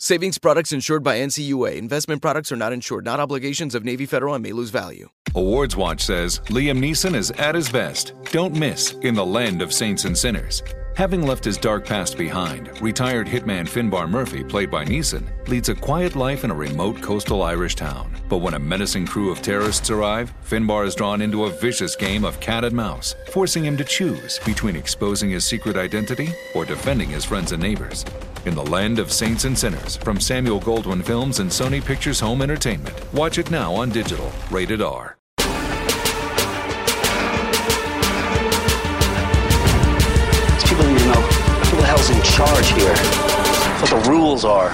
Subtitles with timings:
[0.00, 1.74] Savings products insured by NCUA.
[1.74, 5.08] Investment products are not insured, not obligations of Navy Federal and may lose value.
[5.34, 8.12] Awards Watch says Liam Neeson is at his best.
[8.30, 10.62] Don't miss in the land of saints and sinners.
[10.94, 15.74] Having left his dark past behind, retired hitman Finbar Murphy, played by Neeson, leads a
[15.74, 18.12] quiet life in a remote coastal Irish town.
[18.28, 22.24] But when a menacing crew of terrorists arrive, Finbar is drawn into a vicious game
[22.24, 27.08] of cat and mouse, forcing him to choose between exposing his secret identity or defending
[27.08, 28.04] his friends and neighbors.
[28.44, 32.40] In the Land of Saints and Sinners from Samuel Goldwyn Films and Sony Pictures Home
[32.40, 32.94] Entertainment.
[33.12, 34.30] Watch it now on digital.
[34.50, 35.16] Rated R.
[40.54, 42.94] These people need to know who the hell's in charge here.
[43.80, 44.70] What the rules are.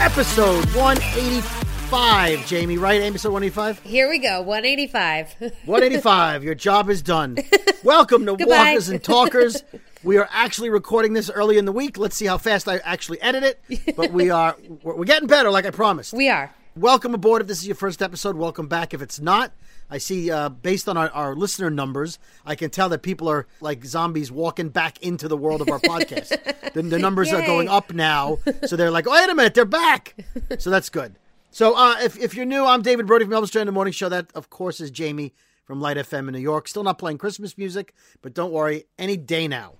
[0.00, 3.00] Episode 185, Jamie, right?
[3.02, 3.80] Episode 185?
[3.80, 5.34] Here we go, 185.
[5.64, 6.44] 185.
[6.44, 7.36] Your job is done.
[7.84, 8.56] Welcome to Goodbye.
[8.74, 9.64] Walkers and Talkers.
[10.04, 11.96] We are actually recording this early in the week.
[11.96, 13.96] Let's see how fast I actually edit it.
[13.96, 16.12] But we are we're getting better, like I promised.
[16.12, 16.54] we are.
[16.76, 18.36] Welcome aboard if this is your first episode.
[18.36, 19.52] Welcome back if it's not.
[19.88, 23.46] I see, uh, based on our, our listener numbers, I can tell that people are
[23.60, 26.72] like zombies walking back into the world of our podcast.
[26.72, 28.38] the, the numbers are going up now.
[28.66, 30.16] So they're like, oh, wait a minute, they're back.
[30.58, 31.14] So that's good.
[31.50, 34.08] So uh, if, if you're new, I'm David Brody from Elvis Duran, the Morning Show.
[34.08, 35.32] That, of course, is Jamie
[35.64, 36.66] from Light FM in New York.
[36.66, 39.74] Still not playing Christmas music, but don't worry, any day now.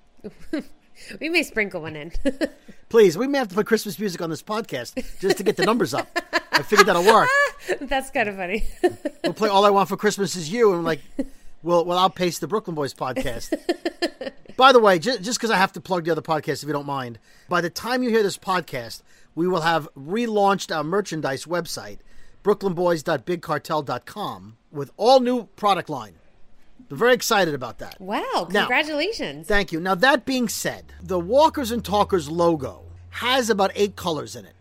[1.20, 2.12] We may sprinkle one in.
[2.88, 5.64] Please, we may have to put Christmas music on this podcast just to get the
[5.64, 6.06] numbers up.
[6.52, 7.28] I figured that'll work.
[7.80, 8.64] That's kind of funny.
[9.24, 11.00] We'll play All I Want for Christmas Is You, and I'm like,
[11.62, 13.58] we'll, we'll outpace the Brooklyn Boys podcast.
[14.56, 16.86] By the way, just because I have to plug the other podcast, if you don't
[16.86, 17.18] mind,
[17.48, 19.02] by the time you hear this podcast,
[19.34, 21.98] we will have relaunched our merchandise website,
[22.44, 26.14] brooklynboys.bigcartel.com, with all new product line.
[26.94, 28.00] I'm very excited about that.
[28.00, 29.48] Wow, Now- congratulations.
[29.48, 29.80] Thank you.
[29.80, 34.54] Now, that being said, the Walkers and Talkers logo has about eight colors in it.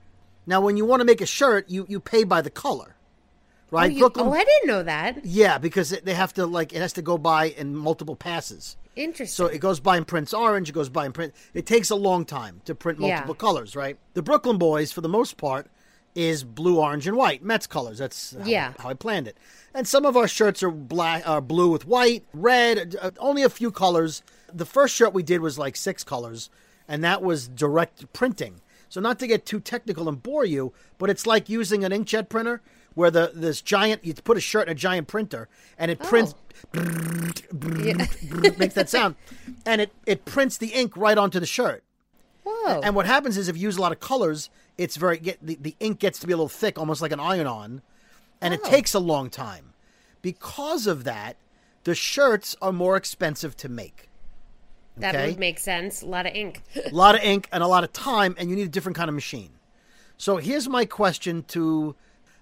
[0.48, 3.68] Now, when you want to make a shirt, you, you pay by the color, oh,
[3.70, 3.92] right?
[3.92, 5.24] you- oh, I didn't know that.
[5.24, 8.78] Yeah, because it- they have to like it has to go by in multiple passes.
[8.96, 9.28] Interesting.
[9.28, 11.36] So it goes by in prints orange, it goes by in print.
[11.54, 13.10] It takes a long time to print Yeah.
[13.10, 13.98] multiple colors, right?
[14.16, 15.68] The Brooklyn Boys, for the most part,
[16.16, 17.44] is blue, orange, and white.
[17.44, 17.98] Mets colors.
[17.98, 18.74] That's how, Yeah.
[18.80, 19.38] how I planned it.
[19.74, 22.96] And some of our shirts are black, are blue with white, red.
[23.02, 24.22] uh, Only a few colors.
[24.54, 26.50] The first shirt we did was like six colors,
[26.88, 28.62] and that was direct printing.
[28.90, 32.30] So not to get too technical and bore you, but it's like using an inkjet
[32.30, 32.62] printer
[32.94, 36.36] where the this giant you put a shirt in a giant printer and it prints
[36.76, 37.94] Yeah.
[38.58, 39.16] makes that sound,
[39.66, 41.84] and it it prints the ink right onto the shirt.
[42.44, 42.82] Whoa.
[42.82, 45.56] And what happens is if you use a lot of colors, it's very get the,
[45.60, 47.82] the ink gets to be a little thick, almost like an iron-on,
[48.42, 48.70] and it Oh.
[48.70, 49.74] takes a long time.
[50.22, 51.38] Because of that,
[51.84, 54.10] the shirts are more expensive to make.
[54.98, 55.30] that okay.
[55.32, 56.02] would make sense.
[56.02, 56.62] A lot of ink.
[56.86, 59.10] A lot of ink and a lot of time, and you need a different kind
[59.10, 59.50] of machine.
[60.18, 61.96] So here's my question to,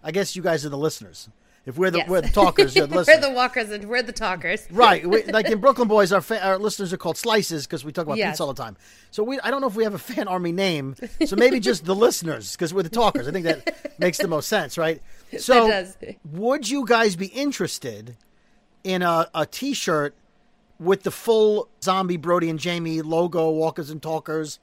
[0.03, 1.29] I guess you guys are the listeners.
[1.63, 2.09] If we're the Yes.
[2.09, 4.65] we're the talkers, we're the walkers and we're the talkers.
[4.71, 7.91] Right, we, like in Brooklyn Boys, our fa- our listeners are called Slices because we
[7.91, 8.31] talk about Yes.
[8.33, 8.77] pizza all the time.
[9.11, 10.95] So we, I don't know if we have a fan army name.
[11.25, 13.27] So maybe just the listeners because we're the talkers.
[13.27, 15.01] I think that makes the most sense, right?
[15.37, 15.97] So, does.
[16.31, 18.17] would you guys be interested
[18.83, 20.15] in a, a T-shirt
[20.79, 24.57] with the full Zombie Brody and Jamie logo, Walkers and Talkers,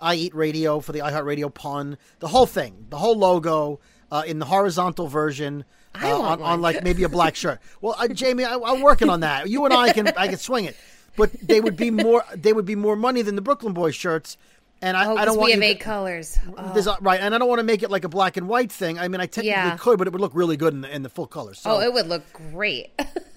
[0.00, 3.78] I Eat Radio for the iHeartRadio pun, the whole thing, the whole logo
[4.10, 5.64] uh, in the horizontal version
[5.94, 7.60] I uh, on, on like maybe a black shirt.
[7.80, 9.48] Well, uh, Jamie, I, I'm working on that.
[9.48, 10.76] You and I can I can swing it,
[11.16, 14.36] but they would be more they would be more money than the Brooklyn Boys shirts,
[14.82, 16.38] and I, Oh, I don't want we have you eight to- colors.
[16.56, 16.96] Oh.
[17.00, 18.98] right, and I don't want to make it like a black and white thing.
[18.98, 19.76] I mean, I technically Yeah.
[19.76, 21.54] could, but it would look really good in the, in the full color.
[21.54, 22.92] So, Oh, it would look great.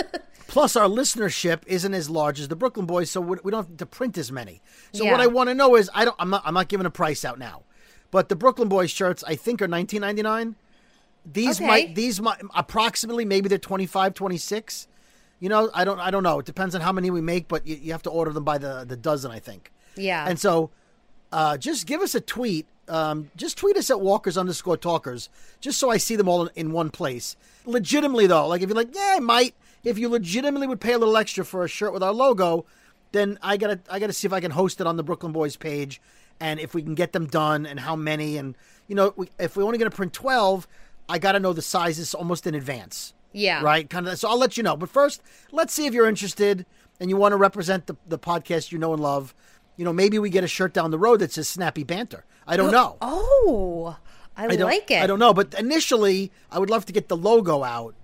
[0.47, 3.77] plus our listenership isn't as large as the Brooklyn Boys, so we we don't have
[3.77, 4.61] to print as many.
[4.93, 6.91] So what I want to know is, I don't, I'm not, I'm not giving a
[6.91, 7.63] price out now,
[8.11, 10.53] but the Brooklyn Boys shirts I think are 19.99.
[11.25, 11.67] These Okay.
[11.67, 14.87] might, these might approximately maybe they're 25, 26.
[15.39, 16.39] You know, I don't, I don't know.
[16.39, 18.57] It depends on how many we make, but you, you have to order them by
[18.57, 19.71] the the dozen, I think.
[19.95, 20.25] yeah.
[20.27, 20.69] And so,
[21.31, 22.67] uh, just give us a tweet.
[22.87, 25.29] Um, just tweet us at Walkers underscore Talkers,
[25.61, 27.35] just so I see them all in, in one place.
[27.65, 29.55] Legitimately though, like if you're like, yeah, I might.
[29.83, 32.65] If you legitimately would pay a little extra for a shirt with our logo,
[33.13, 35.55] then I gotta, I gotta see if I can host it on the Brooklyn Boys
[35.57, 36.01] page,
[36.39, 38.55] and if we can get them done, and how many, and
[38.87, 40.67] you know, we, if we're only gonna print twelve,
[41.07, 43.61] I gotta know the sizes almost in advance yeah.
[43.61, 43.89] right?
[43.89, 44.17] Kind of.
[44.17, 44.77] So I'll let you know.
[44.77, 45.21] But first,
[45.51, 46.65] let's see if you're interested
[46.99, 49.35] and you want to represent the, the podcast you know and love.
[49.75, 52.57] You know, maybe we get a shirt down the road that says "Snappy Banter." I
[52.57, 52.97] don't know.
[53.01, 53.97] Oh,
[54.37, 55.01] I, I like it.
[55.01, 57.95] I don't know, but initially, I would love to get the logo out,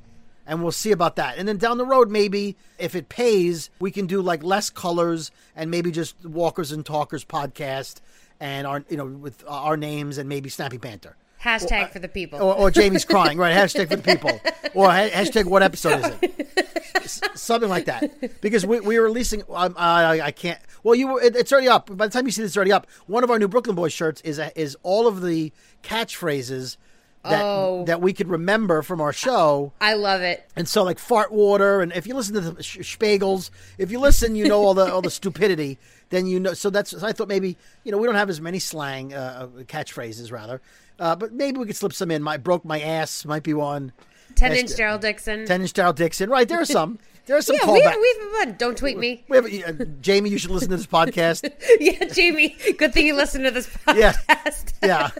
[0.47, 1.37] and we'll see about that.
[1.37, 5.31] And then down the road, maybe if it pays, we can do like less colors
[5.55, 7.97] and maybe just Walkers and Talkers podcast
[8.39, 11.15] and our you know with our names and maybe Snappy Banter.
[11.43, 12.39] Hashtag for the people.
[12.41, 13.55] Or, or Jamie's crying, right?
[13.55, 14.39] Hashtag for the people.
[14.75, 17.29] Or ha- hashtag what episode is it?
[17.35, 18.39] Something like that.
[18.39, 21.67] Because we, we were releasing, um, I, I can't, well, you were, it, it's already
[21.67, 21.87] up.
[21.97, 22.85] By the time you see this, it's already up.
[23.07, 25.51] One of our new Brooklyn Boys shirts is is all of the
[25.81, 26.77] catchphrases
[27.23, 27.83] that, Oh.
[27.85, 29.73] that we could remember from our show.
[29.81, 30.47] I love it.
[30.55, 33.49] And so, like fart water, and if you listen to the Sh- Spiegels,
[33.79, 35.79] if you listen, you know all the all the stupidity.
[36.11, 36.53] Then you know.
[36.53, 36.91] So that's.
[36.91, 40.31] So I thought maybe you know we don't have as many slang uh, uh, catchphrases
[40.31, 40.61] rather,
[40.99, 42.21] uh, but maybe we could slip some in.
[42.21, 43.91] My broke my ass might be one.
[44.35, 44.77] Ten That's inch.
[44.77, 45.45] Gerald Dixon.
[45.45, 46.29] Ten inch Daryl Dixon.
[46.29, 46.99] Right there are some.
[47.25, 47.93] There are some yeah, we, callbacks.
[47.93, 48.55] been fun.
[48.57, 49.23] Don't tweet me.
[49.29, 51.47] We have, uh, Jamie, you should listen to this podcast.
[51.79, 52.57] yeah, Jamie.
[52.77, 54.73] Good thing you listened to this podcast.
[54.81, 55.11] Yeah.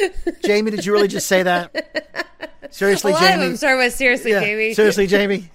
[0.00, 0.32] yeah.
[0.42, 2.50] Jamie, did you really just say that?
[2.70, 3.54] Seriously, Jamie.
[3.54, 4.74] them with seriously, Yeah, Jamie.
[4.74, 5.50] Seriously, Jamie.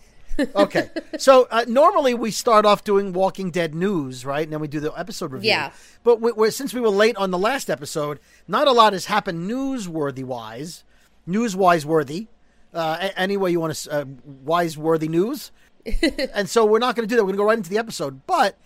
[0.56, 4.44] Okay, so uh, normally we start off doing Walking Dead news, right?
[4.44, 5.50] And then we do the episode review.
[5.50, 5.72] Yeah.
[6.04, 9.06] But we, we're, since we were late on the last episode, not a lot has
[9.06, 10.84] happened newsworthy wise,
[11.26, 12.28] news wise worthy.
[12.74, 15.52] Uh, any way you want to uh, wise worthy news.
[16.34, 17.24] and so we're not going to do that.
[17.24, 18.28] We're going to go right into the episode.
[18.28, 18.58] But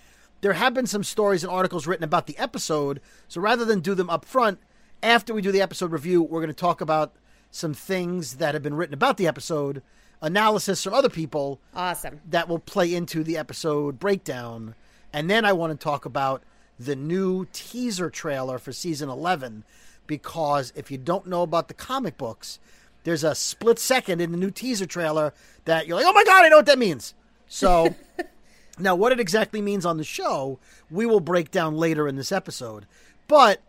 [0.41, 2.99] there have been some stories and articles written about the episode.
[3.27, 4.59] So rather than do them up front,
[5.03, 7.15] after we do the episode review, we're going to talk about
[7.51, 9.83] some things that have been written about the episode,
[10.21, 12.21] analysis from other people Awesome.
[12.29, 14.75] that will play into the episode breakdown.
[15.13, 16.43] And then I want to talk about
[16.79, 19.63] the new teaser trailer for season 11
[20.07, 22.59] because if you don't know about the comic books,
[23.03, 25.33] there's a split second in the new teaser trailer
[25.65, 27.13] that you're like, oh my God, I know what that means.
[27.47, 27.95] So
[28.79, 30.59] now, what it exactly means on the show,
[30.89, 32.85] we will break down later in this episode.
[33.27, 33.61] But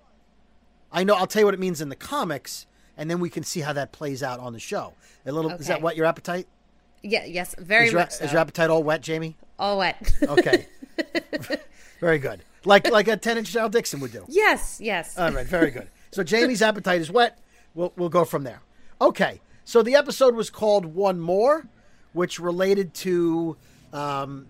[0.93, 2.67] I know I'll tell you what it means in the comics,
[2.97, 4.93] and then we can see how that plays out on the show.
[5.27, 5.83] A little is that Okay.
[5.83, 6.47] whet your appetite?
[7.03, 7.25] Yeah.
[7.25, 7.55] Yes.
[7.59, 8.25] Very Is your, much so.
[8.25, 9.37] is your appetite all wet, Jamie?
[9.59, 10.13] All wet.
[10.23, 10.67] Okay.
[12.01, 12.43] very good.
[12.65, 14.25] Like like a ten inch Al Dixon would do.
[14.29, 14.79] yes.
[14.81, 15.19] Yes.
[15.19, 15.89] All right, very good.
[16.13, 17.39] So Jamie's appetite is wet.
[17.75, 18.61] We'll we'll go from there.
[19.01, 19.41] Okay.
[19.65, 21.67] So the episode was called One More,
[22.13, 23.57] which related to
[23.93, 24.47] um,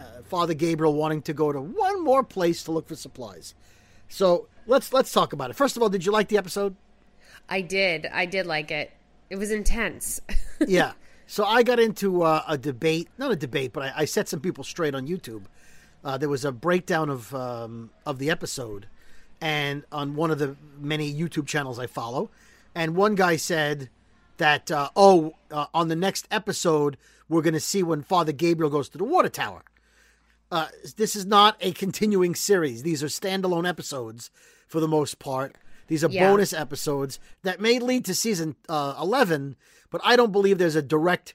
[0.00, 3.54] uh, Father Gabriel wanting to go to one more place to look for supplies.
[4.08, 5.56] So let's let's talk about it.
[5.56, 6.76] First of all, did you like the episode?
[7.48, 8.06] I did.
[8.06, 8.92] I did like it.
[9.30, 10.20] It was intense.
[10.66, 10.92] yeah.
[11.26, 14.40] So I got into uh, a debate, not a debate, but I, I set some
[14.40, 15.44] people straight on YouTube.
[16.04, 18.86] Uh, there was a breakdown of um, of the episode,
[19.40, 22.30] and on one of the many YouTube channels I follow,
[22.74, 23.88] and one guy said
[24.36, 28.70] that uh, oh, uh, on the next episode we're going to see when Father Gabriel
[28.70, 29.62] goes to the water tower.
[30.50, 34.30] Uh, this is not a continuing series; these are standalone episodes
[34.66, 35.56] for the most part.
[35.92, 36.30] These are Yeah.
[36.30, 39.56] bonus episodes that may lead to season uh, 11,
[39.90, 41.34] but I don't believe there's a direct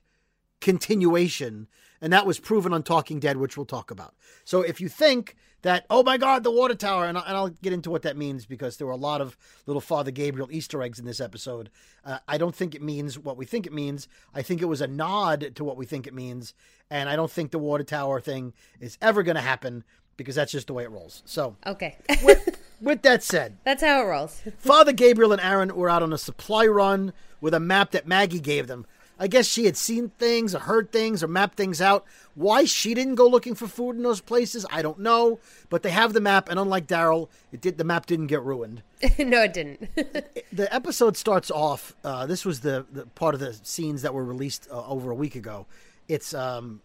[0.60, 1.68] continuation.
[2.02, 4.16] And that was proven on Talking Dead, which we'll talk about.
[4.46, 7.50] So if you think that, oh my God, the water tower, and, I- and I'll
[7.50, 9.38] get into what that means because there were a lot of
[9.68, 11.70] little Father Gabriel Easter eggs in this episode.
[12.04, 14.08] Uh, I don't think it means what we think it means.
[14.34, 16.56] I think it was a nod to what we think it means.
[16.90, 19.84] And I don't think the water tower thing is ever going to happen
[20.18, 21.22] because that's just the way it rolls.
[21.26, 21.96] So okay.
[22.24, 24.42] with that said, That's how it rolls.
[24.58, 28.40] Father Gabriel and Aaron were out on a supply run with a map that Maggie
[28.40, 28.86] gave them.
[29.20, 32.06] I guess she had seen things or heard things or mapped things out.
[32.36, 35.40] Why she didn't go looking for food in those places, I don't know.
[35.70, 38.84] But they have the map, and unlike Daryl, it did the map didn't get ruined.
[39.18, 39.90] no, it didn't.
[40.54, 41.96] the episode starts off.
[42.04, 45.16] Uh, this was the, the part of the scenes that were released uh, over a
[45.16, 45.66] week ago.
[46.08, 46.82] It's um,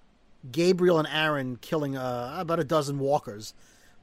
[0.50, 3.52] Gabriel and Aaron killing uh, about a dozen walkers,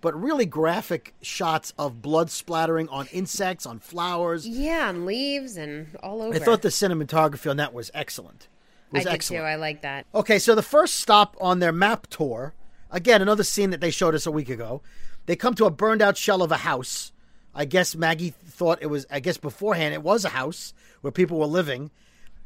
[0.01, 4.47] but really graphic shots of blood splattering on insects, on flowers.
[4.47, 6.35] yeah, on leaves and all over.
[6.35, 8.47] I thought the cinematography on that was excellent.
[8.91, 9.37] It I was did too.
[9.37, 10.05] I like that.
[10.15, 12.53] Okay, so the first stop on their map tour,
[12.89, 14.81] again, another scene that they showed us a week ago.
[15.25, 17.11] They come to a burned out shell of a house.
[17.53, 21.37] I guess Maggie thought it was, I guess beforehand it was a house where people
[21.37, 21.91] were living.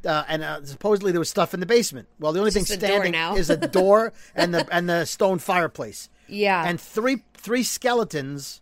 [0.04, 2.08] Uh, and uh, supposedly there was stuff in the basement.
[2.18, 5.38] Well, the only thing just a standing is a door and the and the stone
[5.38, 6.10] fireplace.
[6.28, 6.64] Yeah.
[6.66, 8.60] And three three skeletons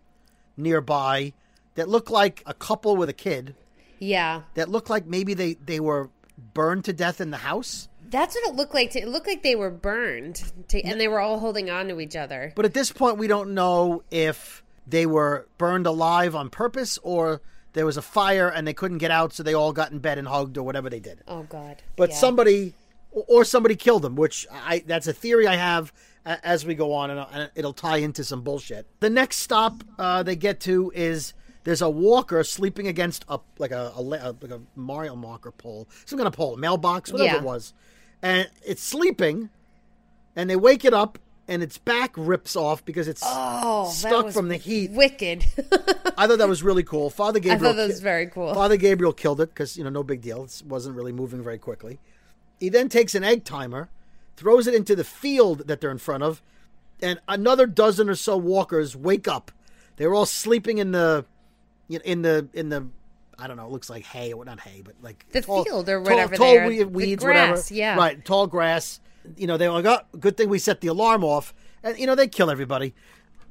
[0.57, 1.33] nearby
[1.75, 3.55] that look like a couple with a kid
[3.99, 4.43] Yeah.
[4.55, 6.11] that look like maybe they they were
[6.55, 7.89] burned to death in the house.
[8.11, 8.91] That's what it looked like.
[8.91, 11.99] To, it looked like they were burned, to, and they were all holding on to
[12.01, 12.53] each other.
[12.55, 17.41] But at this point, we don't know if they were burned alive on purpose or
[17.73, 20.19] there was a fire and they couldn't get out, so they all got in bed
[20.19, 21.21] and hugged or whatever they did.
[21.27, 21.83] Oh God.
[21.97, 22.17] But Yeah.
[22.17, 22.75] somebody
[23.13, 25.91] or somebody killed them, which I that's a theory I have
[26.25, 28.87] as we go on, and and it'll tie into some bullshit.
[29.01, 33.71] The next stop uh, they get to is there's a walker sleeping against a like
[33.73, 37.37] a, a, like a Mario marker pole, some kind of pole, mailbox, whatever Yeah.
[37.39, 37.73] it was,
[38.23, 39.51] and it's sleeping,
[40.37, 41.19] and they wake it up.
[41.49, 44.93] And its back rips off because it's Oh, stuck from the heat.
[44.93, 45.45] Wicked.
[46.17, 47.11] I thought that was really cool.
[47.11, 47.73] Father I Gabriel.
[47.73, 48.55] thought that was very cool.
[48.55, 50.45] Father Gabriel killed it because you know no big deal.
[50.45, 51.99] It wasn't really moving very quickly.
[52.61, 53.91] He then takes an egg timer,
[54.37, 56.43] throws it into the field that they're in front of,
[57.01, 59.51] and another dozen or so walkers wake up.
[59.97, 61.25] They're all sleeping in the,
[61.89, 62.89] in the in the.
[63.39, 63.67] I don't know.
[63.67, 66.47] It looks like hay or not hay, but like The tall- field or whatever Tall,
[66.47, 66.69] they are.
[66.69, 67.75] we- The weeds, grass, whatever.
[67.75, 67.97] yeah.
[67.97, 69.01] Right, tall grass.
[69.37, 72.15] You know, they're like, oh, good thing we set the alarm off, and you know
[72.15, 72.95] they kill everybody.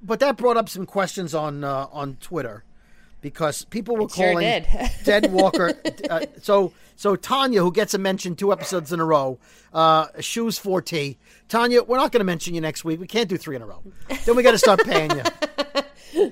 [0.04, 2.64] But that brought up some questions on uh, on Twitter
[3.22, 4.68] because people were It calling did.
[5.04, 5.74] Dead Walker.
[6.10, 9.40] Uh, so so Tanya, who gets a mention two episodes in a row,
[9.74, 11.18] uh, shoes 4T.
[11.48, 13.00] Tanya, we're not going to mention you next week.
[13.00, 13.82] We can't do three in a row.
[14.26, 16.32] Then we got to start paying you.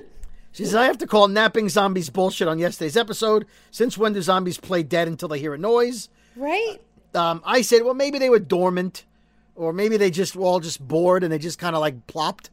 [0.52, 3.46] She says, I have to call napping zombies bullshit on yesterday's episode.
[3.70, 6.08] Since when do zombies play dead until they hear a noise?
[6.34, 6.78] right?
[7.14, 9.04] Um, I said, well, maybe they were dormant,
[9.54, 12.50] or maybe they just were all just bored and they just kind of like plopped.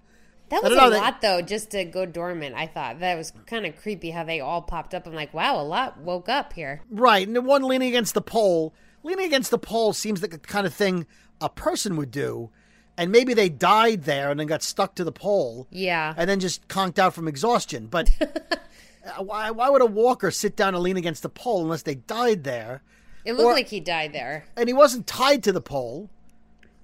[0.50, 2.56] That was a know, they- lot, though, just to go dormant.
[2.56, 5.06] I thought that was kind of creepy how they all popped up.
[5.06, 6.82] I'm like, wow, a lot woke up here.
[6.90, 8.74] Right, and the one leaning against the pole,
[9.04, 11.06] leaning against the pole seems like the kind of thing
[11.42, 12.50] a person would do,
[12.98, 16.14] and maybe they died there and then got stuck to the pole, Yeah.
[16.16, 17.88] and then just conked out from exhaustion.
[17.88, 21.82] But uh, why, why would a walker sit down and lean against the pole unless
[21.84, 22.82] they died there?
[23.26, 24.46] It looked Or- like he died there.
[24.56, 26.10] And he wasn't tied to the pole,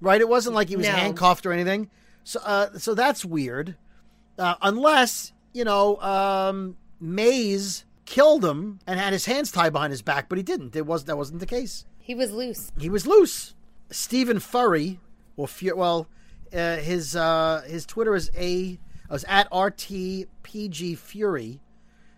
[0.01, 0.20] right?
[0.20, 0.91] It wasn't like he was No.
[0.93, 1.89] handcuffed or anything.
[2.23, 3.75] So, uh, so that's weird.
[4.37, 10.01] Uh, unless you know, um, Mays killed him and had his hands tied behind his
[10.01, 10.75] back, but he didn't.
[10.75, 11.85] It was that wasn't the case.
[11.99, 12.71] He was loose.
[12.77, 13.55] He was loose.
[13.89, 14.99] Stephen Furry,
[15.37, 16.07] or well,
[16.51, 21.61] uh, his uh, his Twitter is a was at rtpg fury.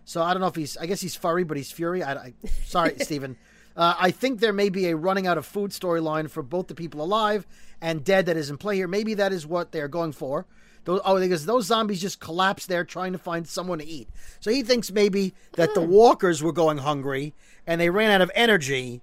[0.04, 0.76] So I don't know if he's.
[0.76, 2.02] I guess he's furry, but he's fury.
[2.02, 2.34] I, I
[2.64, 3.36] sorry, Stephen.
[3.76, 6.74] Uh, I think there may be a running out of food storyline for both the
[6.74, 7.46] people alive
[7.80, 8.88] and dead that is in play here.
[8.88, 10.46] Maybe that is what they're going for.
[10.84, 14.08] Those, oh, because those zombies just collapsed there trying to find someone to eat.
[14.38, 15.90] So he thinks maybe that the hmm.
[15.90, 17.34] walkers were going hungry
[17.66, 19.02] and they ran out of energy.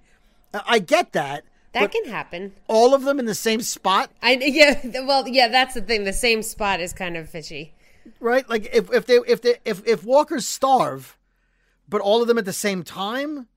[0.53, 1.43] I get that.
[1.73, 2.53] That can happen.
[2.67, 4.79] all of them in the same spot, I yeah.
[5.05, 5.47] Well, yeah.
[5.47, 6.03] That's the thing.
[6.03, 7.73] The same spot is kind of fishy.
[8.19, 8.47] right?
[8.47, 11.17] Like if, if they if they if if walkers starve,
[11.89, 13.47] but all of them at the same time,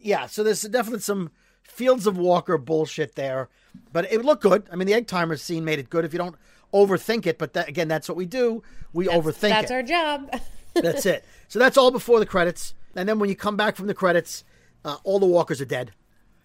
[0.00, 0.26] yeah.
[0.26, 1.32] So there's definitely some
[1.68, 3.48] fields of walker bullshit there,
[3.92, 4.68] but it looked good.
[4.72, 6.36] I mean, the egg timer scene made it good if you don't
[6.72, 7.38] overthink it.
[7.38, 8.62] But that, again, that's what we do.
[8.92, 9.74] We overthink That's it.
[9.74, 10.30] our job.
[10.74, 11.24] That's it.
[11.48, 12.74] So that's all before the credits.
[12.94, 14.44] And then when you come back from the credits,
[14.84, 15.92] uh, all the walkers are dead.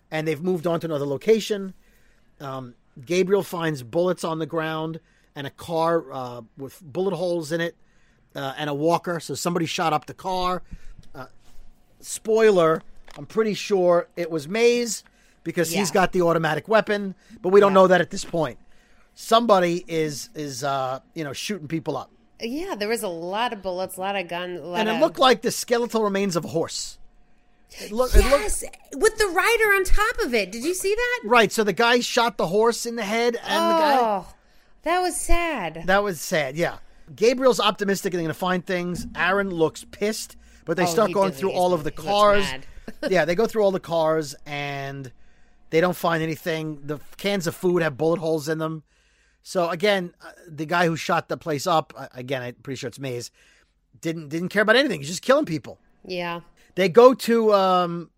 [0.10, 1.74] And they've moved on to another location.
[2.40, 2.76] Um,
[3.06, 5.02] Gabriel finds bullets on the ground
[5.36, 7.76] and a car uh, with bullet holes in it
[8.34, 9.20] uh, and a walker.
[9.20, 10.64] So somebody shot up the car.
[11.14, 11.26] Uh,
[12.00, 12.82] spoiler,
[13.18, 15.04] I'm pretty sure it was Mays
[15.44, 17.76] because he's got the automatic weapon, but we don't Yeah.
[17.76, 18.58] know that at this point.
[19.14, 22.10] Somebody is is uh, you know shooting people up.
[22.40, 25.02] yeah, there was a lot of bullets, a lot of guns, and it of.
[25.02, 26.98] looked like the skeletal remains of a horse.
[27.72, 28.64] It it looked yes,
[28.96, 30.52] with the rider on top of it.
[30.52, 31.22] Did you see that?
[31.26, 31.52] right.
[31.52, 34.28] So the guy shot the horse in the head, and the guy Oh,
[34.84, 35.84] that was sad.
[35.86, 36.56] that was sad.
[36.56, 36.78] Yeah,
[37.16, 39.08] Gabriel's optimistic and they're going to find things.
[39.16, 42.46] Aaron looks pissed, but they Oh, start going through all of the cars.
[43.10, 45.12] yeah, they go through all the cars and
[45.72, 46.82] They don't find anything.
[46.84, 48.84] The cans of food have bullet holes in them.
[49.42, 52.88] So again, uh, the guy who shot the place up, uh, again, I'm pretty sure
[52.90, 53.32] it's Mays,
[54.00, 55.00] didn't didn't care about anything.
[55.00, 55.80] He's just killing people.
[56.06, 56.42] Yeah.
[56.76, 58.12] They go to, um,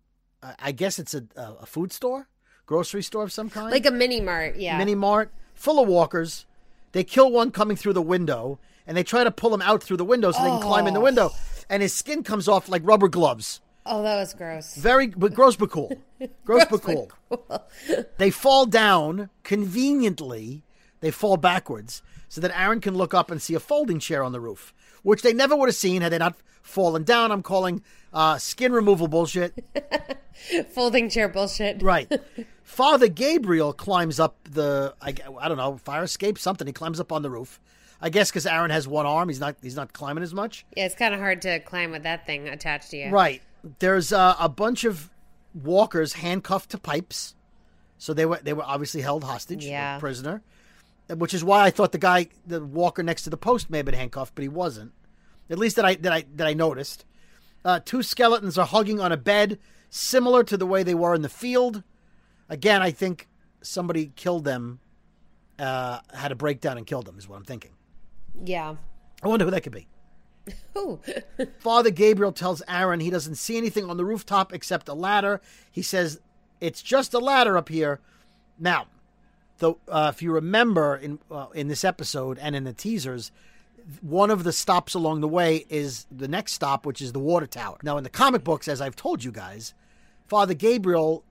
[0.58, 2.28] I guess it's a, a food store,
[2.66, 4.56] grocery store of some kind, Like a mini mart.
[4.56, 4.76] Yeah.
[4.78, 6.46] mini mart, full of walkers.
[6.92, 9.96] They kill one coming through the window, and they try to pull him out through
[9.96, 11.30] the window so they can climb in the window.
[11.68, 13.60] And his skin comes off like rubber gloves.
[13.86, 14.74] Oh, that was gross.
[14.74, 15.92] Very, but gross but cool.
[16.44, 17.10] Gross but cool.
[18.16, 20.62] They fall down conveniently.
[21.00, 24.32] They fall backwards so that Aaron can look up and see a folding chair on
[24.32, 24.72] the roof,
[25.02, 27.30] which they never would have seen had they not fallen down.
[27.30, 29.64] I'm calling uh, skin removal bullshit.
[30.70, 31.82] Folding chair bullshit.
[31.82, 32.10] Right.
[32.62, 36.66] Father Gabriel climbs up the I, I don't know fire escape something.
[36.66, 37.60] He climbs up on the roof.
[38.00, 40.66] I guess because Aaron has one arm, he's not he's not climbing as much.
[40.76, 43.10] Yeah, it's kind of hard to climb with that thing attached to you.
[43.10, 43.42] Right.
[43.78, 45.10] There's uh, a bunch of
[45.54, 47.34] walkers handcuffed to pipes,
[47.98, 49.98] so they were they were obviously held hostage, Yeah.
[49.98, 50.42] prisoner.
[51.08, 53.84] Which is why I thought the guy, the walker next to the post, may have
[53.86, 54.92] been handcuffed, but he wasn't.
[55.50, 57.04] At least that I that I that I noticed.
[57.64, 59.58] Uh, two skeletons are hugging on a bed,
[59.90, 61.82] similar to the way they were in the field.
[62.50, 63.28] Again, I think
[63.62, 64.80] somebody killed them,
[65.58, 67.16] uh, had a breakdown and killed them.
[67.18, 67.72] Is what I'm thinking.
[68.44, 68.76] Yeah.
[69.22, 69.86] I wonder who that could be.
[70.76, 71.00] Ooh.
[71.58, 75.40] Father Gabriel tells Aaron he doesn't see anything on the rooftop except a ladder.
[75.70, 76.20] He says
[76.60, 78.00] it's just a ladder up here.
[78.58, 78.86] Now,
[79.58, 83.32] though, uh, if you remember in uh, in this episode and in the teasers,
[84.00, 87.46] one of the stops along the way is the next stop, which is the water
[87.46, 87.76] tower.
[87.82, 89.74] Now, in the comic books, as I've told you guys,
[90.26, 91.22] Father Gabriel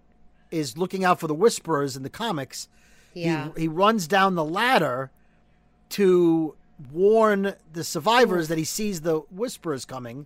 [0.51, 2.67] is looking out for the whisperers in the comics.
[3.13, 3.49] Yeah.
[3.55, 5.09] He, he runs down the ladder
[5.89, 6.55] to
[6.91, 10.25] warn the survivors that he sees the whisperers coming,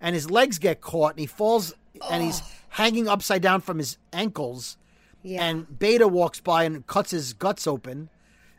[0.00, 1.74] and his legs get caught, and he falls,
[2.10, 4.76] and he's hanging upside down from his ankles.
[5.22, 5.44] Yeah.
[5.44, 8.08] And Beta walks by and cuts his guts open,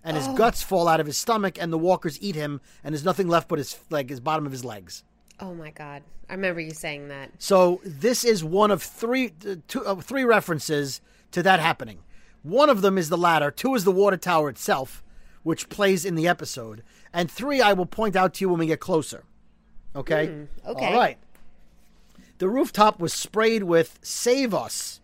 [0.04, 3.06] and his guts fall out of his stomach, and the walkers eat him, and there's
[3.06, 5.04] nothing left but his like his bottom of his legs.
[5.40, 6.04] oh my god.
[6.30, 7.32] I remember you saying that.
[7.38, 12.00] So this is one of three, uh, two, uh, three references to that happening.
[12.44, 13.52] One of them is the ladder.
[13.52, 15.04] Two is the water tower itself,
[15.44, 16.82] which plays in the episode,
[17.13, 19.23] and three I will point out to you when we get closer.
[19.95, 20.47] Okay.
[20.65, 20.86] okay.
[20.88, 21.17] All right.
[22.39, 24.99] The rooftop was sprayed with "Save Us,"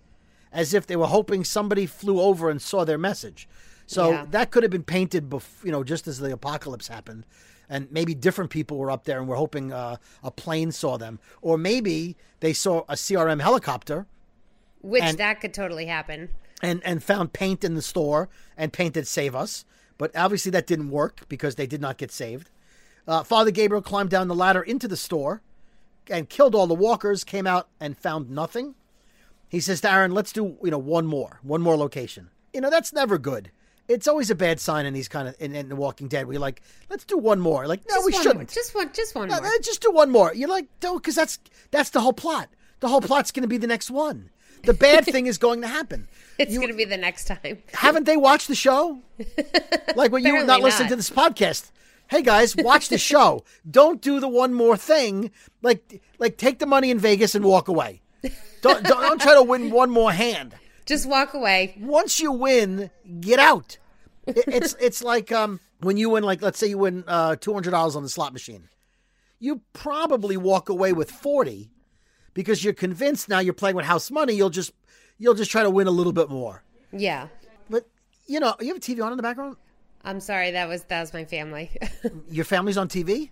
[0.52, 3.48] as if they were hoping somebody flew over and saw their message.
[3.86, 4.26] So Yeah.
[4.32, 7.26] that could have been painted, bef- you know, just as the apocalypse happened,
[7.69, 11.19] and maybe different people were up there and were hoping uh, a plane saw them,
[11.41, 14.06] or maybe they saw a CRM helicopter
[14.82, 16.30] Which And- that could totally happen.
[16.62, 19.65] and and found paint in the store and painted "Save Us,"
[20.00, 22.50] but obviously that didn't work because they did not get saved.
[23.08, 25.42] Uh, Father Gabriel climbed down the ladder into the store
[26.10, 27.24] and killed all the walkers.
[27.24, 28.74] Came out and found nothing.
[29.48, 32.70] He says to Aaron, "Let's do you know one more, one more location." You know
[32.72, 33.52] that's never good.
[33.88, 36.28] It's always a bad sign in these kind of in, in The Walking Dead.
[36.28, 37.66] We like let's do one more.
[37.68, 38.36] Like no, Just we shouldn't.
[38.36, 38.44] More.
[38.46, 38.92] Just one.
[38.94, 39.52] Just one No, more.
[39.64, 40.32] just do one more.
[40.34, 41.40] You're like, no, because that's
[41.72, 42.50] that's the whole plot.
[42.82, 44.30] The whole plot's going to be the next one.
[44.63, 46.08] The bad thing is going to happen.
[46.38, 47.62] It's going to be the next time.
[47.74, 49.00] haven't they watched the show?
[49.95, 51.72] Like when you were Apparently not listening to this podcast.
[52.10, 53.43] Hey guys, watch the show.
[53.69, 55.32] Don't do the one more thing.
[55.62, 58.02] Like like take the money in Vegas and walk away.
[58.62, 60.54] Don't don't, don't try to win one more hand.
[60.86, 61.76] Just walk away.
[61.80, 63.78] Once you win, get out.
[64.28, 67.54] It, it's it's like um when you win like let's say you win uh two
[67.54, 68.69] hundred dollars on the slot machine.
[69.39, 71.72] You probably walk away with forty
[72.34, 74.34] because you're convinced now you're playing with house money.
[74.34, 74.72] You'll just
[75.18, 76.63] you'll just try to win a little bit more.
[76.92, 77.28] Yeah.
[77.70, 77.88] But
[78.28, 79.58] you know, you have a TV on in the background.
[80.04, 80.52] I'm sorry.
[80.52, 81.72] That was that was my family.
[82.30, 83.30] Your family's on TV?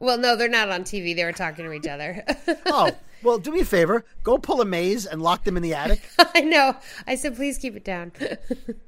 [0.00, 1.14] well, no, they're not on TV.
[1.14, 2.24] They were talking to each other.
[2.66, 2.90] Oh,
[3.22, 4.04] well, do me a favor.
[4.22, 6.00] Go pull a Mays and lock them in the attic.
[6.34, 6.76] I know.
[7.06, 8.12] I said, please keep it down.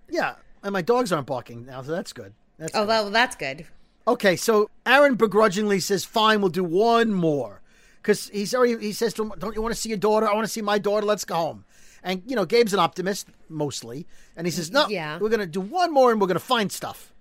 [0.09, 2.33] Yeah, and my dogs aren't barking now, so that's good.
[2.59, 2.89] That's oh, good.
[2.89, 3.67] well, that's good.
[4.07, 7.60] Okay, so Aaron begrudgingly says, "Fine, we'll do one more,"
[8.03, 10.29] because he's already he says to him, "Don't you want to see your daughter?
[10.29, 11.07] I want to see my daughter.
[11.07, 11.65] Let's go home."
[12.03, 15.19] And you know, Gabe's an optimist mostly, and he says, "No, Yeah.
[15.19, 17.13] we're gonna do one more, and we're gonna find stuff."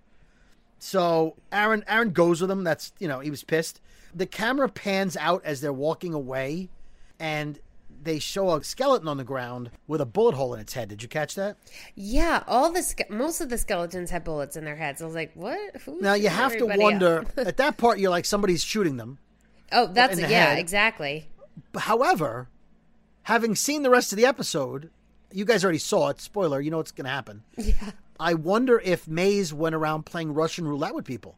[0.80, 2.64] So Aaron Aaron goes with him.
[2.64, 3.82] That's you know he was pissed.
[4.16, 6.70] The camera pans out as they're walking away,
[7.20, 7.60] and
[8.02, 10.88] they show a skeleton on the ground with a bullet hole in its head.
[10.88, 11.58] Did you catch that?
[11.96, 15.02] Yeah, all the ske- most of the skeletons had bullets in their heads.
[15.02, 15.76] I was like, what?
[15.82, 17.26] Who's Now you have to wonder.
[17.38, 19.20] at that part, you're like somebody's shooting them.
[19.72, 20.60] Oh, that's yeah, head.
[20.60, 21.28] exactly.
[21.78, 22.50] However,
[23.24, 24.90] having seen the rest of the episode,
[25.32, 26.20] you guys already saw it.
[26.22, 27.44] Spoiler, you know what's going to happen.
[27.58, 27.92] Yeah.
[28.22, 31.38] I wonder if Mays went around playing Russian roulette with people.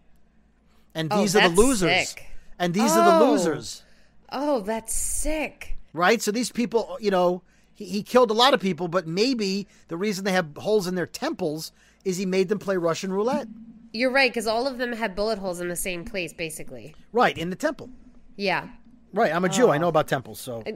[0.96, 2.10] And Oh, these are the losers.
[2.10, 2.26] sick.
[2.58, 3.32] And these are the Oh.
[3.32, 3.84] losers.
[4.32, 5.78] Oh, that's sick.
[5.94, 6.20] Right?
[6.22, 7.44] So these people, you know,
[7.76, 10.96] he, he killed a lot of people, but maybe the reason they have holes in
[10.96, 11.72] their temples
[12.04, 13.48] is he made them play Russian roulette.
[13.94, 16.96] You're right, because all of them had bullet holes in the same place, basically.
[17.12, 17.89] Right, in the temple.
[18.36, 18.67] Yeah.
[19.13, 19.70] Right, I'm a Jew.
[19.70, 20.74] I know about temples, so you,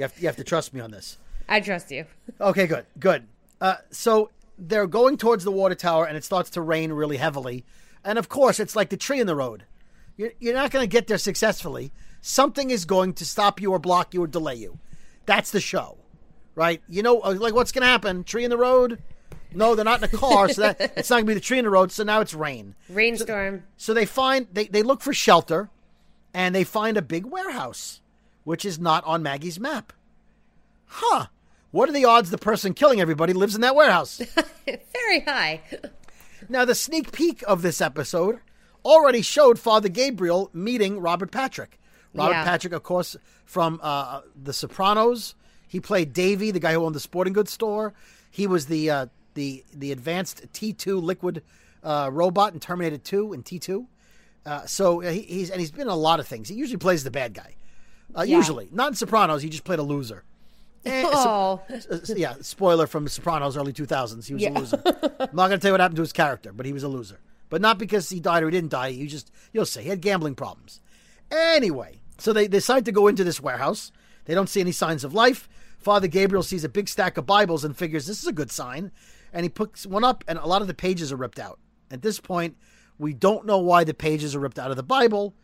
[0.00, 1.18] have, you have to trust me on this.
[1.48, 2.06] I trust you.
[2.40, 3.26] Okay, good, good.
[3.60, 7.64] Uh, so they're going towards the water tower, and it starts to rain really heavily.
[8.04, 9.64] And of course, it's like the tree in the road.
[10.16, 11.92] You're, you're not going to get there successfully.
[12.20, 14.78] Something is going to stop you or block you or delay you.
[15.26, 15.98] That's the show,
[16.54, 16.82] right?
[16.88, 18.24] You know, uh, like what's going to happen?
[18.24, 19.02] Tree in the road?
[19.52, 21.58] No, they're not in a car, so that it's not going to be the tree
[21.58, 21.92] in the road.
[21.92, 22.74] So now it's rain.
[22.88, 23.62] Rainstorm.
[23.76, 25.70] So they find they, they look for shelter,
[26.34, 28.00] and they find a big warehouse,
[28.42, 29.92] which is not on Maggie's map.
[30.86, 31.26] Huh?
[31.70, 34.18] What are the odds the person killing everybody lives in that warehouse?
[34.66, 35.60] Very high.
[36.48, 38.40] Now, the sneak peek of this episode
[38.84, 41.78] already showed Father Gabriel meeting Robert Patrick.
[42.12, 42.44] Robert Yeah.
[42.44, 45.34] Patrick, of course, from uh, The Sopranos.
[45.66, 47.92] He played Davy, the guy who owned the sporting goods store.
[48.30, 51.42] He was the uh, the the advanced T2 liquid
[51.82, 53.86] uh, robot in Terminator 2 and T2.
[54.46, 56.48] Uh, so he, he's and he's been in a lot of things.
[56.48, 57.54] He usually plays the bad guy.
[58.16, 58.36] Uh, Yeah.
[58.36, 59.42] Usually, not in Sopranos.
[59.42, 60.24] He just played a loser.
[60.84, 64.26] Eh, so- Oh, uh, yeah, spoiler from Sopranos, early 2000s.
[64.26, 64.50] He was Yeah.
[64.50, 64.82] a loser.
[65.20, 66.88] I'm not going to tell you what happened to his character, but he was a
[66.88, 67.20] loser.
[67.48, 68.88] But not because he died or he didn't die.
[68.88, 69.82] You just, you'll see.
[69.82, 70.80] He had gambling problems.
[71.30, 73.92] Anyway, so they decide to go into this warehouse.
[74.26, 75.48] They don't see any signs of life.
[75.78, 78.90] Father Gabriel sees a big stack of Bibles and figures this is a good sign.
[79.32, 81.58] And he picks one up, and a lot of the pages are ripped out.
[81.90, 82.56] At this point,
[82.98, 85.34] we don't know why the pages are ripped out of the Bible,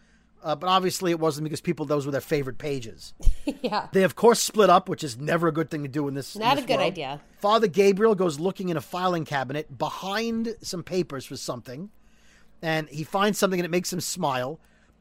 [0.43, 3.13] uh, but obviously it wasn't because people, those were their favorite pages.
[3.63, 3.89] yeah.
[3.93, 6.35] They of course split up, which is never a good thing to do in this.
[6.35, 6.87] in Not this a good world.
[6.93, 7.21] idea.
[7.41, 11.91] Father Gabriel goes looking in a filing cabinet behind some papers for something,
[12.63, 14.59] and he finds something and it makes him smile.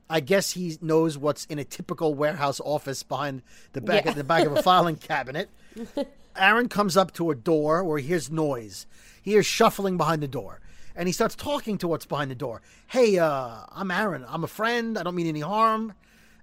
[0.10, 4.12] I guess he knows what's in a typical warehouse office behind the back Yeah.
[4.12, 5.50] of the back of a filing cabinet.
[6.36, 8.88] Aaron comes up to a door where he hears noise.
[9.22, 10.62] He hears shuffling behind the door.
[11.00, 12.62] And he starts talking to what's behind the door.
[12.88, 14.26] Hey, uh, I'm Aaron.
[14.28, 14.98] I'm a friend.
[14.98, 15.94] I don't mean any harm.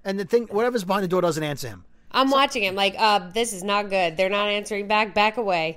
[0.03, 1.85] And the thing, whatever's behind the door doesn't answer him.
[2.11, 4.17] I'm watching him like, uh, this is not good.
[4.17, 5.13] They're not answering back.
[5.15, 5.77] Back away.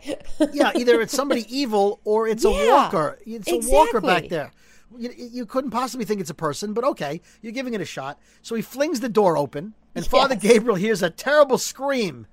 [0.53, 3.19] Yeah, either it's somebody evil or it's a Yeah, walker.
[3.25, 4.53] It's a walker back there.
[4.97, 8.17] You, you couldn't possibly think it's a person, but okay, you're giving it a shot.
[8.41, 12.27] So he flings the door open, and Father Gabriel hears a terrible scream,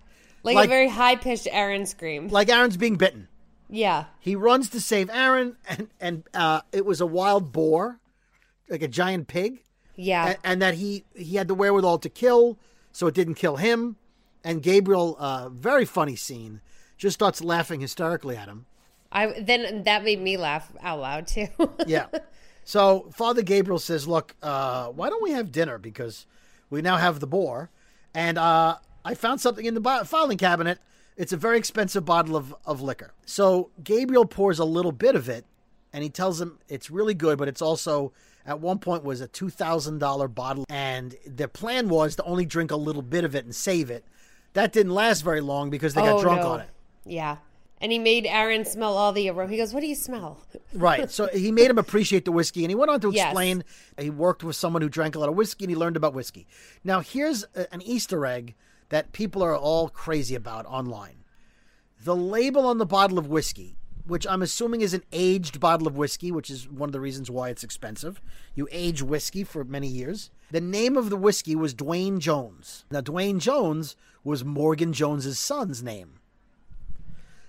[0.44, 2.28] like, Like- a very high pitched Aaron scream.
[2.28, 3.26] like Aaron's being bitten.
[3.68, 4.04] Yeah.
[4.20, 8.00] He runs to save Aaron, and and uh, it was a wild boar,
[8.68, 9.62] like a giant pig,
[9.96, 10.26] Yeah.
[10.28, 12.58] and, and that he he had the wherewithal to kill,
[12.92, 13.96] so it didn't kill him.
[14.44, 16.60] And Gabriel, uh, very funny scene,
[16.96, 18.66] just starts laughing hysterically at him.
[19.10, 21.48] I then that made me laugh out loud too.
[21.86, 22.06] yeah.
[22.64, 25.78] So Father Gabriel says, "Look, uh, why don't we have dinner?
[25.78, 26.26] Because
[26.70, 27.70] we now have the boar,
[28.14, 30.78] and uh, I found something in the filing cabinet.
[31.16, 33.12] It's a very expensive bottle of, of liquor.
[33.24, 35.44] So Gabriel pours a little bit of it,
[35.92, 38.12] and he tells him it's really good, but it's also
[38.44, 42.44] at one point was a two thousand dollar bottle, and their plan was to only
[42.44, 44.04] drink a little bit of it and save it.
[44.52, 46.48] That didn't last very long because they got Oh, drunk no.
[46.52, 46.68] on it.
[47.04, 47.36] Yeah.
[47.78, 49.50] And he made Aaron smell all the aroma.
[49.50, 50.38] He goes, "What do you smell?"
[50.74, 51.10] Right.
[51.10, 53.26] So he made him appreciate the whiskey, and he went on to Yes.
[53.28, 53.64] explain
[53.98, 56.46] he worked with someone who drank a lot of whiskey, and he learned about whiskey.
[56.84, 58.54] Now, here's a- an Easter egg
[58.88, 61.24] that people are all crazy about online.
[62.02, 65.96] The label on the bottle of whiskey, which I'm assuming is an aged bottle of
[65.96, 68.20] whiskey, which is one of the reasons why it's expensive.
[68.54, 70.30] You age whiskey for many years.
[70.50, 72.84] The name of the whiskey was Duane Jones.
[72.90, 76.20] Now, Duane Jones was Morgan Jones's son's name.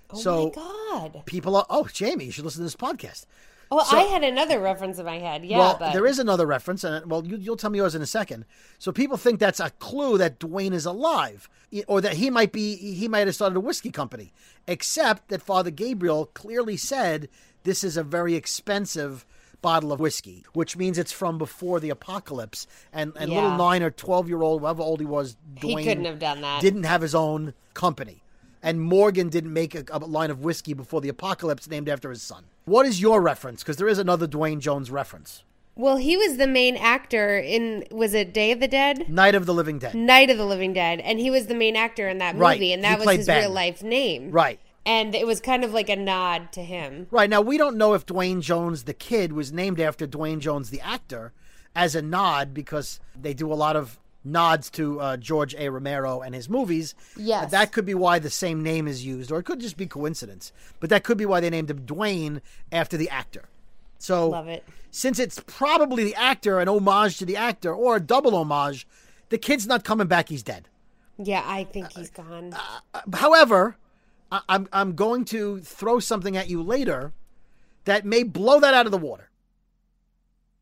[0.09, 1.25] Oh So- my god!
[1.25, 3.25] People are, oh, Jamie, you should listen to this podcast.
[3.69, 5.45] Well, so- I had another reference in my head.
[5.45, 8.01] Yeah, well, but there is another reference, and well, you, you'll tell me yours in
[8.01, 8.45] a second.
[8.79, 11.49] So people think that's a clue that Duane is alive,
[11.87, 14.31] or that he might be he might have started a whiskey company.
[14.67, 17.29] Except that Father Gabriel clearly said
[17.63, 19.25] this is a very expensive
[19.61, 22.67] bottle of whiskey, which means it's from before the apocalypse.
[22.93, 26.05] And and little nine or twelve year old, however old he was, He Duane couldn't
[26.05, 26.61] have done that.
[26.61, 28.23] Didn't have his own company.
[28.63, 32.21] And Morgan didn't make a, a line of whiskey before the apocalypse named after his
[32.21, 32.45] son.
[32.65, 33.61] What is your reference?
[33.63, 35.43] Because there is another Duane Jones reference.
[35.75, 39.07] well, he was the main actor in was it Day of the Dead?
[39.09, 39.93] Night of the Living Dead.
[39.93, 42.61] Night of the Living Dead, and he was the main actor in that movie, Right.
[42.61, 43.41] and He that was his Ben.
[43.43, 44.59] real life name, Right.
[44.87, 47.07] And it was kind of like a nod to him.
[47.11, 47.29] Right.
[47.29, 50.79] Now, we don't know if Duane Jones, the kid, was named after Duane Jones, the
[50.79, 51.33] actor,
[51.75, 53.99] as a nod because they do a lot of
[54.31, 55.69] nods to uh, George A.
[55.69, 56.93] Romero and his movies.
[57.15, 57.51] Yes.
[57.51, 60.51] That could be why the same name is used, or it could just be coincidence.
[60.79, 63.45] But that could be why they named him Duane after the actor.
[63.99, 64.63] So, Love it.
[64.91, 68.87] since it's probably the actor, an homage to the actor, or a double homage,
[69.29, 70.69] the kid's not coming back, he's dead.
[71.17, 72.53] Yeah, I think he's uh, gone.
[72.53, 72.59] Uh,
[72.93, 73.75] uh, however,
[74.31, 77.11] I- I'm I'm going to throw something at you later
[77.85, 79.29] that may blow that out of the water.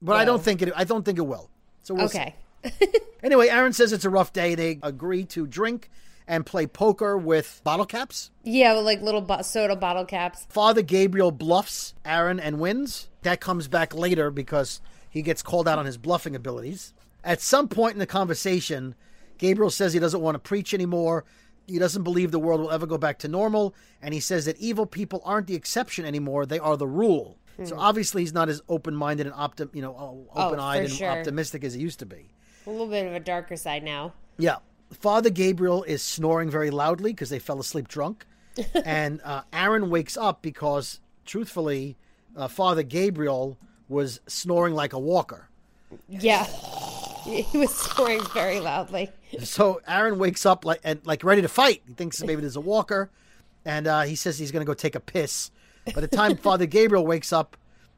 [0.01, 0.71] But I don't think it.
[0.75, 1.49] I don't think it will.
[1.83, 2.33] So we'll see.
[3.25, 4.53] Anyway, Aaron says it's a rough day.
[4.53, 5.89] They agree to drink
[6.27, 8.29] and play poker with bottle caps.
[8.43, 10.45] Yeah, like little bo- soda bottle caps.
[10.49, 13.09] Father Gabriel bluffs Aaron and wins.
[13.23, 16.93] That comes back later because he gets called out on his bluffing abilities.
[17.23, 18.93] At some point in the conversation,
[19.39, 21.25] Gabriel says he doesn't want to preach anymore.
[21.65, 23.73] He doesn't believe the world will ever go back to normal,
[24.03, 27.39] and he says that evil people aren't the exception anymore; they are the rule.
[27.63, 27.81] So hmm.
[27.81, 31.09] obviously, he's not as open-minded and optim, you know, Oh, open-eyed for and sure.
[31.09, 32.29] optimistic as he used to be.
[32.67, 34.13] A little bit of a darker side now.
[34.37, 34.57] Yeah.
[34.91, 38.25] Father Gabriel is snoring very loudly because they fell asleep drunk.
[38.85, 41.97] and uh, Aaron wakes up because, truthfully,
[42.35, 43.57] uh, Father Gabriel
[43.89, 45.49] was snoring like a walker.
[46.09, 46.47] Yeah.
[47.25, 49.09] He was snoring very loudly.
[49.39, 51.81] So Aaron wakes up like and like ready to fight.
[51.87, 53.09] He thinks maybe there's a walker,
[53.65, 55.49] and uh, he says he's going to go take a piss.
[55.95, 57.57] By the time Father Gabriel wakes up,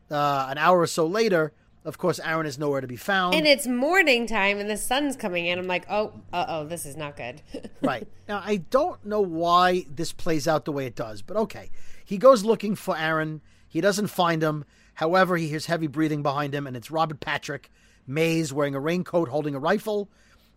[0.10, 1.51] uh, an hour or so later,
[1.88, 3.34] of course, Aaron is nowhere to be found.
[3.34, 5.58] And it's morning time and the sun's coming in.
[5.58, 7.41] I'm like, oh, uh oh, this is not good.
[7.82, 8.06] right.
[8.28, 11.71] Now, I don't know why this plays out the way it does, but okay.
[12.04, 13.41] He goes looking for Aaron.
[13.69, 14.65] He doesn't find him.
[14.95, 17.71] However, he hears heavy breathing behind him, and it's Robert Patrick,
[18.06, 20.10] Mays, wearing a raincoat, holding a rifle.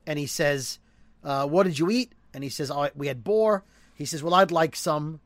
[0.08, 0.80] And he says,
[1.22, 2.12] uh, What did you eat?
[2.34, 3.64] And he says, oh, We had boar.
[3.94, 5.20] He says, Well, I'd like some.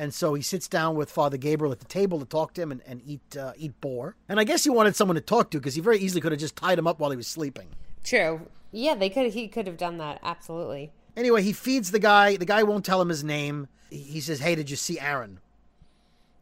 [0.00, 2.72] And so he sits down with Father Gabriel at the table to talk to him
[2.72, 4.16] and, and eat uh, eat boar.
[4.30, 6.40] And I guess he wanted someone to talk to because he very easily could have
[6.40, 7.68] just tied him up while he was sleeping.
[8.02, 8.48] True.
[8.72, 9.34] Yeah, they could.
[9.34, 10.18] He could have done that.
[10.22, 10.90] Absolutely.
[11.18, 12.36] Anyway, he feeds the guy.
[12.36, 13.68] The guy won't tell him his name.
[13.90, 15.38] He- says, "Hey, did you see Aaron?"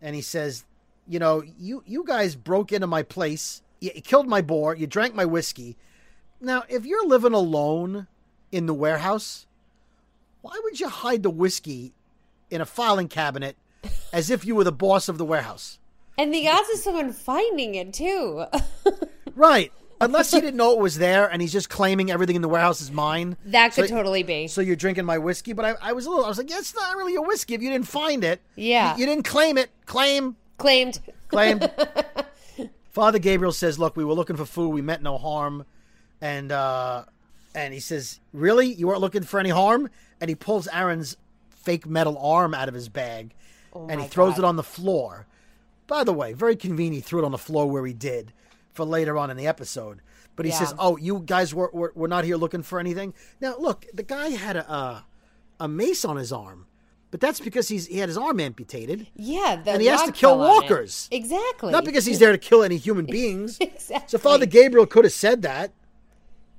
[0.01, 0.65] And he says,
[1.09, 3.63] "You know, you you guys broke into my place.
[3.81, 4.77] You, you killed my boar.
[4.77, 5.77] You drank my whiskey.
[6.41, 8.07] Now, if you're living alone
[8.53, 9.47] in the warehouse,
[10.43, 11.93] why would you hide the whiskey
[12.51, 13.57] in a filing cabinet
[14.13, 15.79] as if you were the boss of the warehouse?"
[16.17, 18.45] And the odds of someone finding it too.
[19.35, 19.73] Right.
[20.01, 22.81] Unless he didn't know it was there and he's just claiming everything in the warehouse
[22.81, 23.37] is mine.
[23.47, 24.49] that could So- totally be.
[24.49, 26.25] So you're drinking my whiskey, but I, I was a little.
[26.25, 28.41] I was like, yeah, it's not really a whiskey if you didn't find it.
[28.57, 28.95] Yeah.
[28.95, 29.71] you, you didn't claim it.
[29.87, 30.99] Claim, Claimed.
[31.29, 31.71] Claimed.
[32.91, 34.71] Father Gabriel says, "Look, we were looking for food.
[34.71, 35.65] We meant no harm,"
[36.21, 37.05] and uh,
[37.55, 39.89] and he says, "Really, you weren't looking for any harm?"
[40.21, 41.17] And he pulls Aaron's
[41.69, 43.35] fake metal arm out of his bag,
[43.75, 44.39] and he Oh throws God.
[44.39, 45.27] it on the floor.
[45.87, 46.95] By the way, very convenient.
[47.05, 48.33] He threw it on the floor where he did
[48.73, 50.01] for later on in the episode.
[50.35, 50.59] But he Yeah.
[50.61, 54.03] says, "Oh, you guys were, were were not here looking for anything." Now, look, the
[54.03, 55.01] guy had a uh,
[55.61, 56.67] a mace on his arm,
[57.11, 59.09] but that's because he's he had his arm amputated.
[59.15, 60.71] Yeah, the And he has to kill fell on it.
[60.71, 61.09] walkers.
[61.11, 61.73] Exactly.
[61.73, 63.59] Not because he's there to kill any human beings.
[63.61, 64.09] Exactly.
[64.09, 65.73] So Father Gabriel could have said that.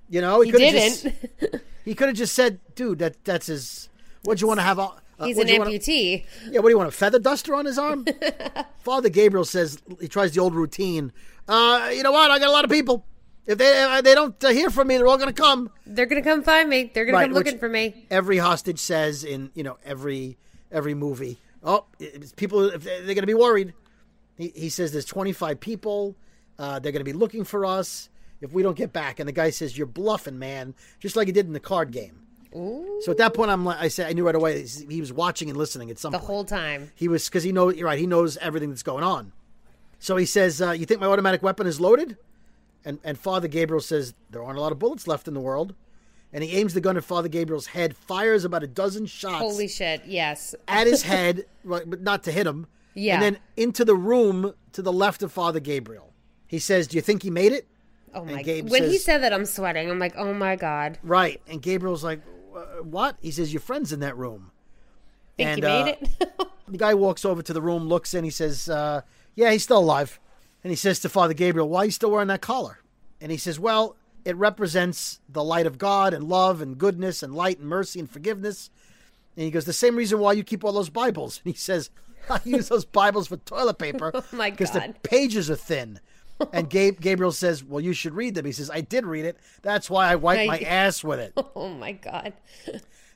[0.10, 1.16] You know, He could have didn't.
[1.40, 3.90] Just, he could have just said, "Dude, that that's his.
[4.24, 4.80] What do you want to have?
[4.80, 4.92] Uh,
[5.24, 6.26] He's an do you wanna- amputee.
[6.50, 6.90] yeah, what do you want?
[6.90, 8.06] A feather duster on his arm?
[8.80, 11.12] Father Gabriel says he tries the old routine.
[11.48, 12.32] Uh, you know what?
[12.32, 13.06] I got a lot of people.
[13.46, 15.72] If they if they don't uh, hear from me, they're all going to come.
[15.86, 16.92] They're gonna come find me.
[16.94, 18.06] They're gonna come looking for me.
[18.12, 20.38] Every hostage says in you know every
[20.72, 21.40] every movie.
[21.64, 23.74] Oh, it's people if they- they're going to be worried.
[24.38, 26.16] He, he says there's 25 people.
[26.58, 29.20] Uh, they're going to be looking for us if we don't get back.
[29.20, 32.22] And the guy says you're bluffing, man, just like he did in the card game.
[32.52, 35.50] So at that point, I'm like, I said, I knew right away he was watching
[35.50, 36.22] and listening at some point.
[36.22, 36.36] The point.
[36.36, 36.92] whole time.
[36.96, 38.00] He was because he knows you're right.
[38.00, 39.32] He knows everything that's going on.
[40.00, 42.18] So he says, uh, "You think my automatic weapon is loaded?"
[42.84, 45.76] And and Father Gabriel says, "There aren't a lot of bullets left in the world."
[46.32, 49.68] And he aims the gun at Father Gabriel's head, fires about a dozen shots Holy
[49.68, 50.04] shit!
[50.06, 50.54] Yes.
[50.68, 52.68] at his head, right, but not to hit him.
[52.94, 53.16] Yeah.
[53.16, 56.14] And then into the room to the left of Father Gabriel.
[56.48, 57.68] He says, "Do you think he made it?"
[58.14, 58.42] Oh my.
[58.42, 59.90] Gabe when he said that, I'm sweating.
[59.90, 60.98] I'm like, oh my god.
[61.04, 61.42] Right.
[61.48, 62.39] And Gabriel's like, "Uh,
[62.84, 64.52] "What?" He says, "Your friend's in that room."
[65.38, 66.48] Think And, you made uh, it?
[66.70, 69.02] The guy walks over to the room, looks in, he says, uh,
[69.36, 70.20] Yeah, he's still alive.
[70.64, 72.80] And he says to Father Gabriel, Why are you still wearing that collar?
[73.20, 77.34] And he says, Well, it represents the light of God and love and goodness and
[77.34, 78.70] light and mercy and forgiveness.
[79.36, 81.42] And he goes, The same reason why you keep all those Bibles.
[81.46, 81.90] And he says,
[82.30, 86.00] I use those Bibles for toilet paper Oh my because the pages are thin.
[86.54, 88.46] And Gabe, Gabriel says, Well, you should read them.
[88.46, 89.38] He says, I did read it.
[89.62, 91.34] That's why I wiped my ass with it.
[91.56, 92.34] oh my god.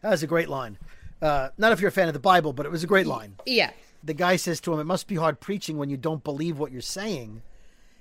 [0.01, 0.77] That was a great line.
[1.21, 3.35] Uh, not if you're a fan of the Bible, but it was a great line
[3.45, 3.71] Yeah.
[4.03, 6.71] the guy says to him, It must be hard preaching when you don't believe what
[6.71, 7.41] you're saying.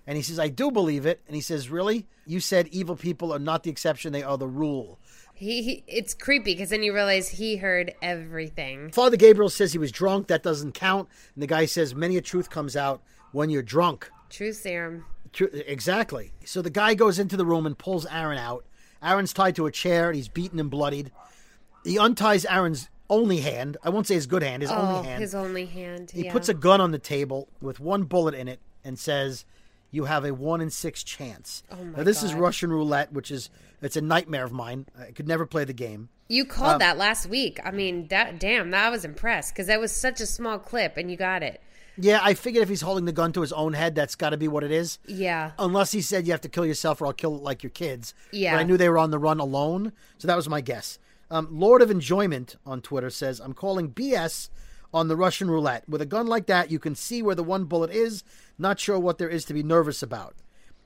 [0.08, 1.20] And he says, I do believe it.
[1.28, 2.06] And he says, Really?
[2.26, 4.98] You said evil people are not the exception, they are the rule.
[5.34, 8.90] He, he it's creepy because then you realize he heard everything.
[8.90, 10.26] Father Gabriel says he was drunk.
[10.26, 11.08] That doesn't count.
[11.34, 14.10] And the guy says, Many a truth comes out when you're drunk.
[14.30, 15.04] Truth serum.
[15.40, 16.32] Exactly.
[16.44, 18.64] So the guy goes into the room and pulls Aaron out.
[19.02, 21.10] Aaron's tied to a chair and he's beaten and bloodied.
[21.84, 23.76] He unties Aaron's only hand.
[23.82, 25.20] I won't say his good hand, his oh, only hand.
[25.20, 26.10] his only hand.
[26.10, 26.32] he yeah.
[26.32, 29.44] puts a gun on the table with one bullet in it and says,
[29.90, 33.30] "You have a one in six chance." Oh my now this is Russian roulette, which
[33.30, 33.50] is
[33.82, 34.86] it's a nightmare of mine.
[34.98, 36.08] I could never play the game.
[36.28, 37.60] You Um, called that last week.
[37.64, 40.96] I mean, that damn, that I was impressed because that was such a small clip,
[40.96, 41.60] and you got it.
[41.96, 44.36] Yeah, I figured if he's holding the gun to his own head, that's got to
[44.36, 44.98] be what it is.
[45.06, 45.52] Yeah.
[45.58, 48.14] Unless he said you have to kill yourself or I'll kill like your kids.
[48.30, 48.54] Yeah.
[48.54, 50.98] But I knew they were on the run alone, so that was my guess.
[51.30, 54.48] Um, Lord of Enjoyment on Twitter says, I'm calling BS
[54.92, 55.88] on the Russian roulette.
[55.88, 58.24] With a gun like that, you can see where the one bullet is.
[58.58, 60.34] Not sure what there is to be nervous about.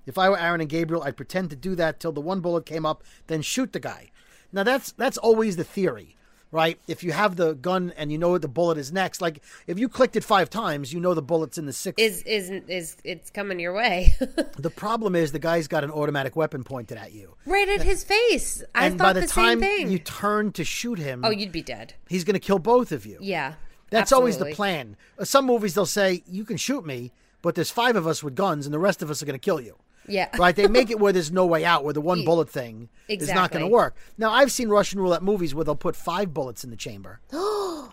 [0.06, 2.64] If I were Aaron and Gabriel, I'd pretend to do that till the one bullet
[2.64, 4.10] came up, then shoot the guy.
[4.52, 6.16] Now that's that's always the theory,
[6.50, 6.78] right?
[6.87, 9.88] If you have the gun and you know the bullet is next, like if you
[9.88, 11.98] clicked it five times, you know the bullet's in the sixth.
[12.02, 14.14] Is is is it's coming your way?
[14.59, 17.35] the problem is the guy's got an automatic weapon pointed at you.
[17.46, 18.62] right at his face.
[18.74, 21.62] I and thought by the, the time you turn to shoot him, oh, you'd be
[21.62, 21.94] dead.
[22.09, 23.18] he's going to kill both of you.
[23.20, 23.54] Yeah.
[23.90, 24.96] That's always the plan.
[25.22, 28.66] Some movies they'll say you can shoot me, but there's five of us with guns,
[28.66, 29.76] and the rest of us are going to kill you.
[30.08, 30.28] Yeah.
[30.38, 30.54] Right?
[30.54, 33.50] They make it where there's no way out, where the one bullet thing is not
[33.50, 33.96] going to work.
[34.18, 37.92] Now I've seen Russian roulette movies where they'll put five bullets in the chamber, Oh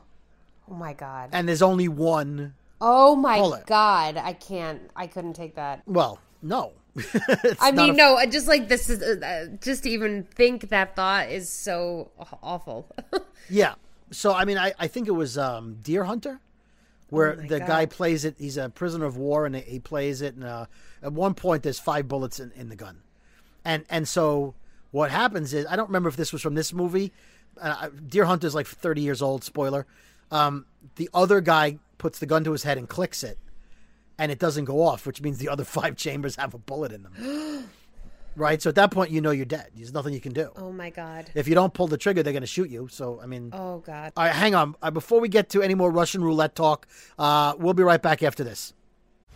[0.69, 1.29] my god.
[1.33, 2.53] and there's only one.
[2.81, 3.65] Oh my bullet.
[3.65, 4.17] god.
[4.17, 4.81] I can't.
[4.95, 5.83] I couldn't take that.
[5.85, 6.73] Well, no.
[7.59, 8.25] I mean, a- no.
[8.29, 12.87] Just like this is uh, just to even think that thought is so awful.
[13.49, 13.75] Yeah.
[14.11, 16.39] So I mean, I, I think it was um, Deer Hunter,
[17.09, 17.67] where Oh the God.
[17.67, 18.35] guy plays it.
[18.37, 20.35] He's a prisoner of war, and he plays it.
[20.35, 20.65] And uh,
[21.03, 22.99] at one point, there's five bullets in, in the gun,
[23.65, 24.55] and and so
[24.91, 27.11] what happens is I don't remember if this was from this movie.
[27.59, 29.43] Uh, Deer is like 30 years old.
[29.43, 29.85] Spoiler.
[30.31, 33.37] Um, the other guy puts the gun to his head and clicks it,
[34.17, 37.03] and it doesn't go off, which means the other five chambers have a bullet in
[37.03, 37.67] them.
[38.35, 38.61] right.
[38.61, 39.71] So at that point, you know you're dead.
[39.75, 40.51] There's nothing you can do.
[40.55, 41.29] oh my god.
[41.33, 42.87] If you don't pull the trigger, they're going to shoot you.
[42.89, 43.49] So I mean.
[43.51, 44.13] Oh god.
[44.15, 44.75] All right, hang on.
[44.81, 46.87] Uh, before we get to any more Russian roulette talk,
[47.17, 48.73] uh, we'll be right back after this.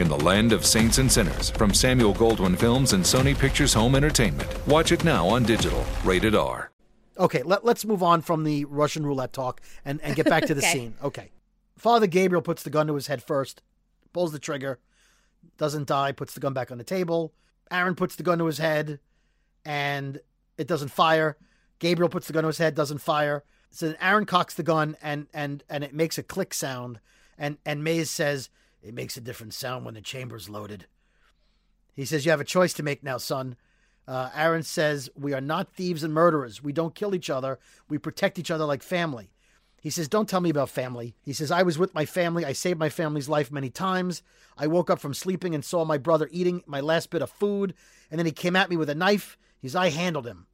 [0.00, 3.94] In the land of saints and sinners, from Samuel Goldwyn Films and Sony Pictures Home
[3.94, 4.48] Entertainment.
[4.66, 5.84] Watch it now on digital.
[6.04, 6.70] Rated R.
[7.18, 10.54] Okay, let, let's move on from the Russian roulette talk and, and get back to
[10.54, 10.72] the Okay.
[10.72, 10.94] scene.
[11.02, 11.30] Okay.
[11.76, 13.60] Father Gabriel puts the gun to his head first,
[14.14, 14.78] pulls the trigger,
[15.58, 17.34] doesn't die, puts the gun back on the table.
[17.70, 19.00] Aaron puts the gun to his head,
[19.66, 20.18] and
[20.56, 21.36] it doesn't fire.
[21.78, 23.44] Gabriel puts the gun to his head, doesn't fire.
[23.70, 27.00] So then Aaron cocks the gun, and and and it makes a click sound.
[27.36, 28.48] And and Mays says
[28.82, 30.86] it makes a different sound when the chamber's loaded.
[31.94, 33.56] He says you have a choice to make now, son.
[34.08, 36.62] Uh, Aaron says we are not thieves and murderers.
[36.62, 37.58] We don't kill each other.
[37.88, 39.30] We protect each other like family.
[39.80, 41.14] He says, Don't tell me about family.
[41.22, 42.44] He says, I was with my family.
[42.44, 44.22] I saved my family's life many times.
[44.56, 47.74] I woke up from sleeping and saw my brother eating my last bit of food.
[48.10, 49.38] And then he came at me with a knife.
[49.60, 50.46] He's, I handled him.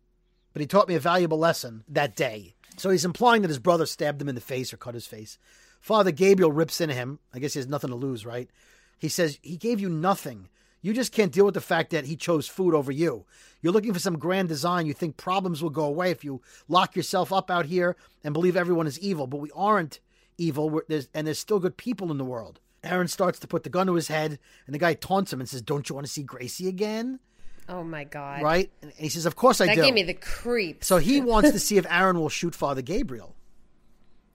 [0.53, 2.55] But he taught me a valuable lesson that day.
[2.77, 5.39] So he's implying that his brother stabbed him in the face or cut his face.
[5.87, 7.21] Father Gabriel rips into him.
[7.33, 8.51] I guess he has nothing to lose, right?
[8.99, 10.49] He says, He gave you nothing.
[10.83, 13.25] You just can't deal with the fact that he chose food over you.
[13.63, 14.87] You're looking for some grand design.
[14.87, 18.57] You think problems will go away if you lock yourself up out here and believe
[18.57, 19.29] everyone is evil.
[19.29, 20.01] But we aren't
[20.39, 22.59] evil, We're, there's, and there's still good people in the world.
[22.83, 25.49] Aaron starts to put the gun to his head, and the guy taunts him and
[25.49, 27.21] says, Don't you want to see Gracie again?
[27.69, 28.43] Oh my god!
[28.43, 28.73] Right?
[28.83, 29.83] And he says, Of course I That do.
[29.83, 30.89] gave me the creeps.
[30.89, 33.36] So he wants to see if Aaron will shoot Father Gabriel.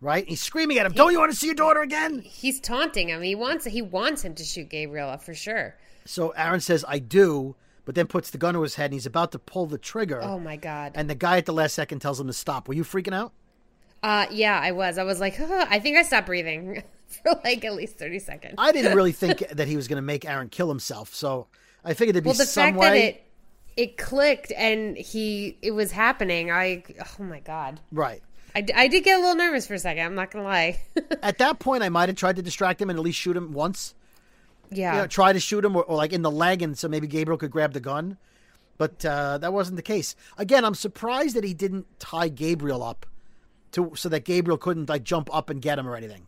[0.01, 0.27] Right?
[0.27, 2.19] He's screaming at him, Don't you want to see your daughter again?
[2.19, 3.21] He's taunting him.
[3.21, 5.75] He wants he wants him to shoot Gabriel for sure.
[6.05, 9.05] So Aaron says, I do, but then puts the gun to his head and he's
[9.05, 10.19] about to pull the trigger.
[10.23, 10.93] Oh my god.
[10.95, 12.67] And the guy at the last second tells him to stop.
[12.67, 13.33] Were you freaking out?
[14.01, 14.97] Uh yeah, I was.
[14.97, 18.55] I was like, I think I stopped breathing for like at least thirty seconds.
[18.57, 21.13] I didn't really think that he was going to make Aaron kill himself.
[21.13, 21.45] So
[21.85, 22.89] I figured there'd be well, the some fact way.
[22.89, 23.23] that it
[23.77, 26.51] it clicked and he it was happening.
[26.51, 26.83] I
[27.19, 27.79] oh my god.
[27.91, 28.23] Right.
[28.55, 30.05] I, I did get a little nervous for a second.
[30.05, 30.81] I'm not gonna lie.
[31.23, 33.53] At that point, I might have tried to distract him and at least shoot him
[33.53, 33.95] once.
[34.69, 34.93] yeah.
[34.95, 37.07] You know, try to shoot him or, or like in the leg, and so maybe
[37.07, 38.17] Gabriel could grab the gun.
[38.77, 40.15] But uh, that wasn't the case.
[40.37, 43.05] Again, I'm surprised that he didn't tie Gabriel up
[43.73, 46.27] to so that Gabriel couldn't like jump up and get him or anything.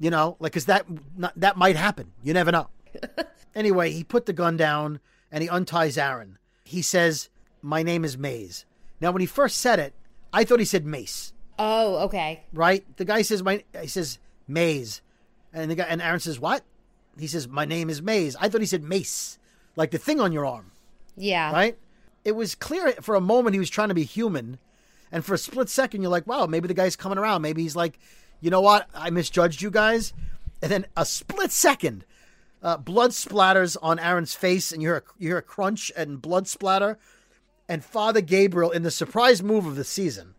[0.00, 0.86] You know, like because that
[1.16, 2.12] not, that might happen.
[2.22, 2.68] You never know.
[3.54, 5.00] anyway, he put the gun down
[5.30, 6.38] and he unties Aaron.
[6.64, 7.28] He says,
[7.62, 8.64] "My name is Mays."
[9.00, 9.94] Now, when he first said it,
[10.32, 11.32] I thought he said Mace.
[11.58, 12.42] Oh, okay.
[12.52, 12.84] Right?
[12.96, 15.02] The guy says, "My," he says Mays,
[15.52, 16.62] and the guy and Aaron says, "What?"
[17.18, 19.38] He says, "My name is Mays." I thought he said Mace,
[19.76, 20.72] like the thing on your arm.
[21.16, 21.52] Yeah.
[21.52, 21.78] Right?
[22.24, 24.58] It was clear for a moment he was trying to be human,
[25.12, 27.42] and for a split second you're like, "Wow, maybe the guy's coming around.
[27.42, 27.98] Maybe he's like,
[28.40, 28.88] you know what?
[28.94, 30.12] I misjudged you guys."
[30.62, 32.04] And then a split second,
[32.62, 36.22] uh, blood splatters on Aaron's face, and you hear a, you hear a crunch and
[36.22, 36.98] blood splatter,
[37.68, 40.33] and Father Gabriel, in the surprise move of the season,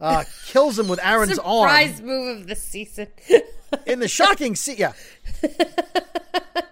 [0.00, 3.08] uh, kills him with Aaron's arm Surprise move of the season.
[3.86, 4.76] in the shocking scene.
[4.78, 4.92] Yeah.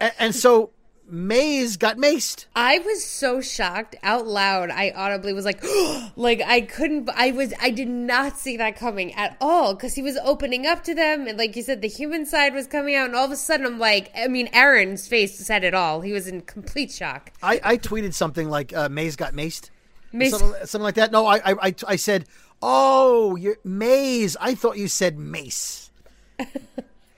[0.01, 0.71] and, and so
[1.07, 2.47] Mays got maced.
[2.57, 4.71] I was so shocked out loud.
[4.71, 5.63] I audibly was like,
[6.17, 7.11] like I couldn't.
[7.15, 7.53] I was.
[7.61, 11.27] I did not see that coming at all because he was opening up to them,
[11.27, 13.67] and like you said, the human side was coming out, and all of a sudden,
[13.67, 16.01] I'm like, I mean, Aaron's face said it all.
[16.01, 17.33] He was in complete shock.
[17.43, 19.71] I, I tweeted something like uh, Mays got maced.
[20.11, 21.13] Mace- Something, something like that.
[21.13, 22.27] No, I, I, I, I said,
[22.67, 24.37] oh, you're Mays.
[24.41, 25.91] I thought you said mace.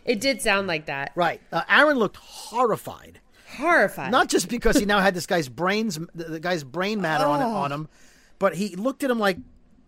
[0.04, 1.10] It did sound like that.
[1.16, 1.40] Right.
[1.52, 3.18] Uh, Aaron looked horrified.
[3.56, 4.12] Horrified.
[4.12, 7.42] Not just because he now had this guy's brains, the, the guy's brain matter on
[7.42, 7.48] Oh.
[7.56, 7.88] on him,
[8.38, 9.38] but he looked at him like,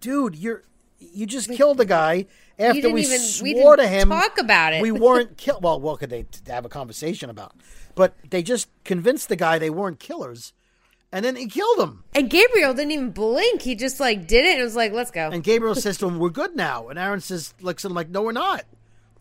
[0.01, 0.65] dude, you're
[0.99, 2.27] you just killed the guy
[2.59, 4.09] after we even- we swore didn't to him.
[4.09, 4.83] talk about it.
[4.83, 5.61] We weren't kill.
[5.63, 7.53] Well, what could they have a conversation about?
[7.95, 10.53] But they just convinced the guy they weren't killers,
[11.13, 12.05] and then he killed him.
[12.15, 13.63] and Gabriel didn't even blink.
[13.63, 16.19] He just like did it and was like, "Let's go." And Gabriel says to him,
[16.19, 18.65] "We're good now." And Aaron says, "Looks at him like, no, we're not.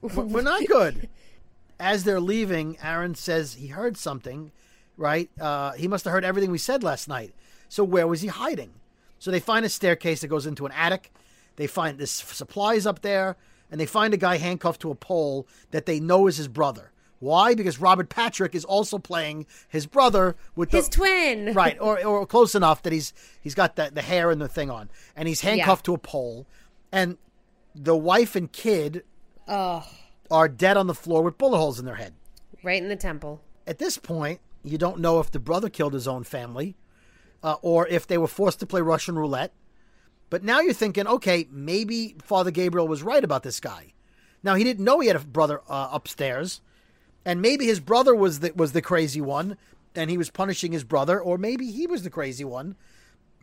[0.02, 1.10] We're we're not good."
[1.80, 4.52] As they're leaving, Aaron says he heard something.
[4.98, 5.30] Right?
[5.40, 7.34] Uh, he must have heard everything we said last night.
[7.70, 8.74] So where was he hiding?
[9.20, 11.12] So they find a staircase that goes into an attic.
[11.56, 13.36] They find this supplies up there,
[13.70, 16.92] and they find a guy handcuffed to a pole that they know is his brother.
[17.20, 17.56] Why?
[17.56, 21.54] Because Robert Patrick is also playing his brother with His the twin.
[21.56, 24.70] right, or, or close enough that he's he's got the, the hair and the thing
[24.70, 26.46] on, and he's handcuffed to a pole,
[26.92, 27.18] and
[27.74, 29.04] the wife and kid
[29.48, 29.88] Oh,
[30.30, 32.14] are dead on the floor with bullet holes in their head.
[32.64, 33.42] right in the temple.
[33.66, 36.76] At this point, you don't know if the brother killed his own family,
[37.44, 39.54] uh, or if they were forced to play Russian roulette.
[40.30, 43.94] But now you're thinking, okay, maybe Father Gabriel was right about this guy.
[44.44, 46.60] Now he didn't know he had a brother uh, upstairs,
[47.28, 49.58] and maybe his brother was the was the crazy one,
[49.96, 52.76] and he was punishing his brother, or maybe he was the crazy one,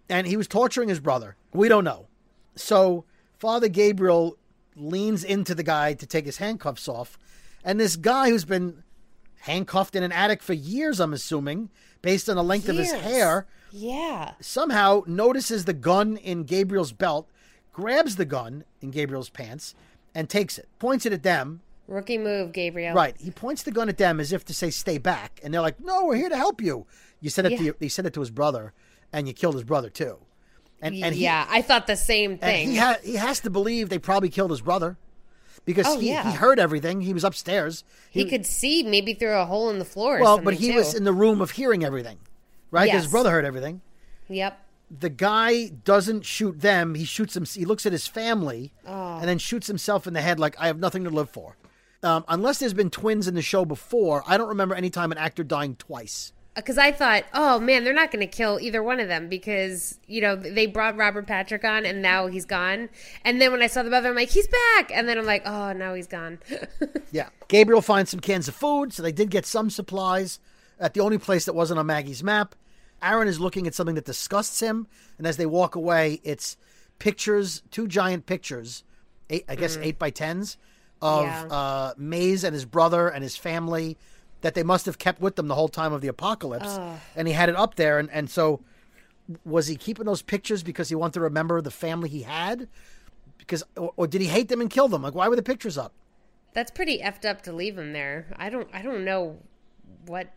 [0.08, 1.36] and he was torturing his brother.
[1.52, 2.08] We don't know.
[2.56, 3.04] So
[3.38, 4.36] Father Gabriel
[4.74, 7.18] leans into the guy to take his handcuffs off,
[7.62, 8.82] and this guy who's been
[9.40, 11.68] handcuffed in an attic for years, I'm assuming,
[12.00, 14.32] based on the length of his hair, Yeah.
[14.40, 17.28] somehow notices the gun in Gabriel's belt,
[17.72, 19.74] grabs the gun in Gabriel's pants,
[20.14, 21.60] and takes it, points it at them.
[21.86, 22.94] Rookie move, Gabriel.
[22.94, 23.14] Right.
[23.18, 25.80] He points the gun at them as if to say, "Stay back," and they're like,
[25.80, 26.86] "No, we're here to help you."
[27.20, 27.58] You said it Yeah.
[27.58, 28.72] to your, he said it to his brother,
[29.12, 30.18] and you killed his brother too.
[30.80, 32.68] And and he, yeah, I thought the same thing.
[32.68, 34.96] he ha- he has to believe they probably killed his brother
[35.64, 36.30] because Oh, he, yeah.
[36.30, 37.00] he heard everything.
[37.02, 37.84] He was upstairs.
[38.10, 40.20] he could see maybe through a hole in the floor.
[40.20, 40.76] Well, but he too.
[40.76, 42.18] was in the room of hearing everything,
[42.70, 42.86] right?
[42.86, 43.04] Yes.
[43.04, 43.80] His brother heard everything.
[44.28, 44.58] Yep.
[45.00, 46.94] the guy doesn't shoot them.
[46.94, 47.44] He shoots him.
[47.46, 49.18] He looks at his family oh.
[49.18, 51.56] and then shoots himself in the head like I have nothing to live for.
[52.04, 55.18] Um, unless there's been twins in the show before, I don't remember any time an
[55.18, 56.32] actor dying twice.
[56.54, 59.98] because I thought, oh man, they're not going to kill either one of them because
[60.06, 62.90] you know they brought Robert Patrick on and now he's gone.
[63.24, 64.92] And then when I saw the mother, I'm like, he's back.
[64.92, 66.38] And then I'm like, oh, now he's gone.
[67.10, 67.28] Yeah.
[67.46, 70.40] Gabriel finds some cans of food, so they did get some supplies
[70.80, 72.56] at the only place that wasn't on Maggie's map.
[73.00, 76.56] Aaron is looking at something that disgusts him, and as they walk away, it's
[76.98, 78.82] pictures, two giant pictures,
[79.30, 80.56] eight, I guess eight by tens,
[81.04, 81.44] of Yeah.
[81.50, 83.96] uh, Mays and his brother and his family
[84.40, 86.78] that they must have kept with them the whole time of the apocalypse.
[87.14, 88.60] And he had it up there, and, and so
[89.44, 92.68] was he keeping those pictures because he wanted to remember the family he had?
[93.38, 95.02] Because or, or did he hate them and kill them?
[95.02, 95.92] Like why were the pictures up?
[96.52, 98.26] That's pretty effed up to leave him there.
[98.36, 99.38] I don't, I don't know
[100.06, 100.28] what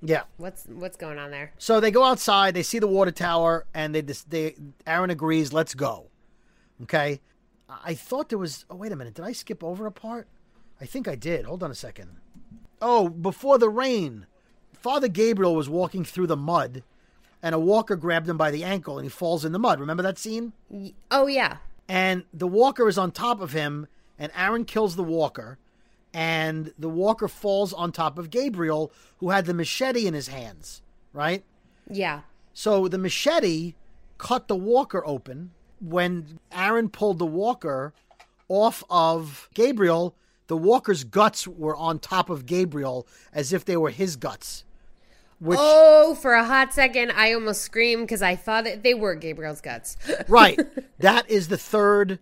[0.00, 0.22] Yeah.
[0.36, 1.52] what's what's going on there.
[1.58, 4.54] So they go outside, they see the water tower, and they they
[4.86, 6.06] Aaron agrees, let's go.
[6.84, 7.20] Okay.
[7.84, 8.64] I thought there was.
[8.70, 10.28] Oh wait a minute, did I skip over a part?
[10.80, 11.44] I think I did.
[11.44, 12.16] Hold on a second.
[12.80, 14.26] Oh, before the rain,
[14.72, 16.82] Father Gabriel was walking through the mud,
[17.42, 19.78] and a walker grabbed him by the ankle, and he falls in the mud.
[19.78, 20.52] Remember that scene?
[21.10, 21.58] Oh yeah,
[21.88, 23.86] and the walker is on top of him
[24.18, 25.58] and aaron kills the walker
[26.14, 30.82] and the walker falls on top of gabriel who had the machete in his hands
[31.12, 31.44] right
[31.90, 32.20] yeah.
[32.54, 33.74] so the machete
[34.16, 35.50] cut the walker open
[35.82, 37.92] when aaron pulled the walker
[38.48, 40.14] off of gabriel
[40.46, 44.64] the walker's guts were on top of gabriel as if they were his guts
[45.40, 49.16] which Oh, for a hot second, I almost screamed because I thought that they were
[49.16, 49.96] Gabriel's guts.
[50.28, 50.56] right
[51.00, 52.20] that is the third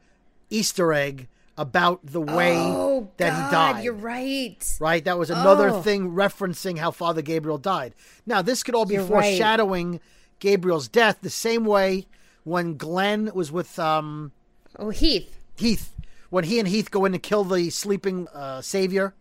[0.48, 4.76] easter egg about the way oh, that God, he died You're right.
[4.80, 5.04] right?
[5.04, 5.82] That was another Oh.
[5.82, 7.94] thing referencing how Father Gabriel died.
[8.24, 9.24] Now, this could all be You're right.
[9.36, 10.00] foreshadowing
[10.38, 12.06] Gabriel's death, the same way
[12.44, 14.32] when Glenn was with um,
[14.78, 15.36] Oh, Heath.
[15.56, 15.94] Heath,
[16.30, 19.14] when he and Heath go in to kill the sleeping uh, savior,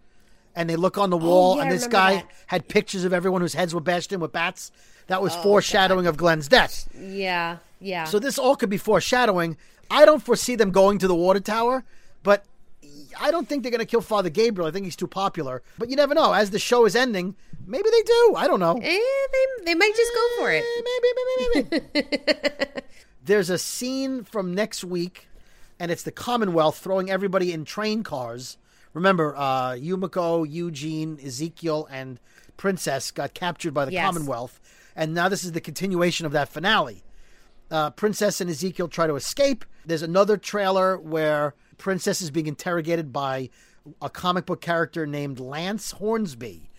[0.55, 2.31] and they look on the wall, Oh, yeah, and this guy that.
[2.47, 4.71] had pictures of everyone whose heads were bashed in with bats.
[5.07, 6.87] That Oh, was foreshadowing of Glenn's death.
[6.99, 8.03] Yeah, yeah.
[8.05, 9.57] So this all could be foreshadowing.
[9.89, 11.83] I don't foresee them going to the water tower,
[12.21, 12.45] but
[13.19, 14.67] I don't think they're going to kill Father Gabriel.
[14.67, 15.63] I think he's too popular.
[15.79, 16.31] But you never know.
[16.33, 18.33] As the show is ending, maybe they do.
[18.37, 18.75] I don't know.
[18.77, 20.63] eh, they they might just go for it.
[20.63, 22.81] Eh, Maybe, maybe, maybe.
[23.23, 25.27] There's a scene from next week,
[25.79, 28.57] and it's the Commonwealth throwing everybody in train cars.
[28.93, 32.19] Remember, uh, Yumiko, Eugene, Ezekiel, and
[32.57, 34.05] Princess got captured by the Yes.
[34.05, 34.59] Commonwealth,
[34.95, 37.03] and now this is the continuation of that finale.
[37.69, 39.63] Uh, Princess and Ezekiel try to escape.
[39.85, 43.49] There's another trailer where Princess is being interrogated by
[44.01, 46.69] a comic book character named Lance Hornsby.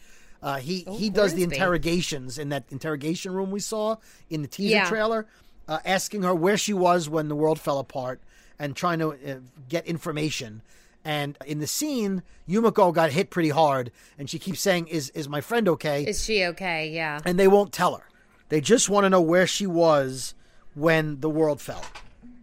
[0.42, 3.96] Uh, he he does the interrogations in that interrogation room we saw
[4.30, 4.88] in the teaser Yeah.
[4.88, 5.26] trailer,
[5.70, 8.20] uh, asking her where she was when the world fell apart
[8.58, 10.60] and trying to uh, get information.
[11.04, 15.30] And in the scene, Yumiko got hit pretty hard, and she keeps saying, "Is is
[15.30, 16.90] my friend okay?" Is she okay?
[16.90, 17.20] Yeah.
[17.24, 18.04] and they won't tell her.
[18.50, 20.34] They just want to know where she was
[20.74, 21.82] when the world fell,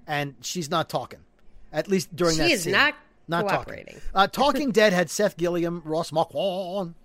[0.08, 1.20] and she's not talking.
[1.72, 2.48] At least during that.
[2.48, 2.72] She is scene.
[2.72, 2.96] not
[3.28, 3.96] not cooperating.
[3.96, 4.10] talking.
[4.16, 6.96] Uh, talking Dead had Seth Gilliam, Ross Marquand,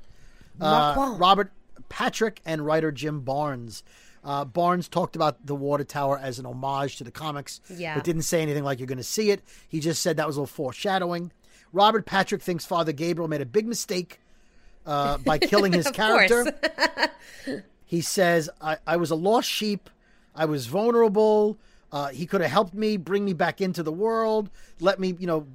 [0.58, 1.20] uh, Marquand.
[1.20, 1.52] Robert
[1.90, 3.82] Patrick, and writer Jim Barnes.
[4.24, 7.94] Uh, Barnes talked about the water tower as an homage to the comics, Yeah.
[7.96, 9.42] but didn't say anything like you're going to see it.
[9.68, 11.32] He just said that was a little foreshadowing.
[11.72, 14.20] Robert Patrick thinks Father Gabriel made a big mistake
[14.86, 16.52] uh, by killing his character.
[17.84, 19.90] He says, I, I was a lost sheep.
[20.34, 21.58] I was vulnerable.
[21.92, 24.48] Uh, he could have helped me, bring me back into the world,
[24.80, 25.46] let me, you know,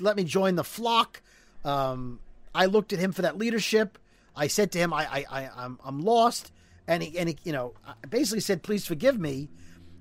[0.00, 1.20] let me join the flock.
[1.66, 2.18] Um,
[2.54, 3.98] I looked at him for that leadership.
[4.34, 6.50] I said to him, I, I, I I'm, I'm lost.
[6.86, 9.48] And he, and he, you know, uh, basically said, please forgive me.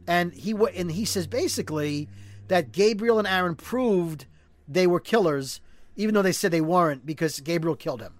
[0.07, 2.09] And he, and he says basically
[2.47, 4.25] that Gabriel and Aaron proved
[4.67, 5.61] they were killers,
[5.95, 8.15] even though they said they weren't because Gabriel killed him.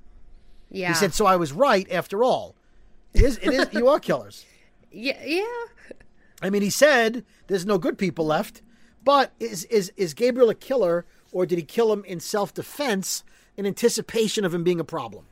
[0.70, 0.89] Yeah.
[0.89, 2.55] He said, so I was right after all.
[3.14, 4.45] It is, it is, you are killers.
[4.91, 5.22] yeah.
[5.26, 5.43] Yeah.
[6.41, 8.62] I mean, he said there's no good people left,
[9.03, 13.24] but is is is Gabriel a killer, or did he kill him in self defense
[13.57, 15.26] in anticipation of him being a problem?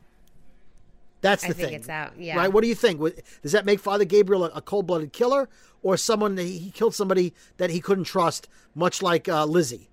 [1.22, 1.76] That's the I think thing.
[1.76, 2.38] it's out, yeah.
[2.38, 2.52] Right?
[2.52, 3.00] What do you think?
[3.42, 5.50] Does that make Father Gabriel a, a cold blooded killer,
[5.82, 9.90] or someone that he killed somebody that he couldn't trust, much like uh, Lizzie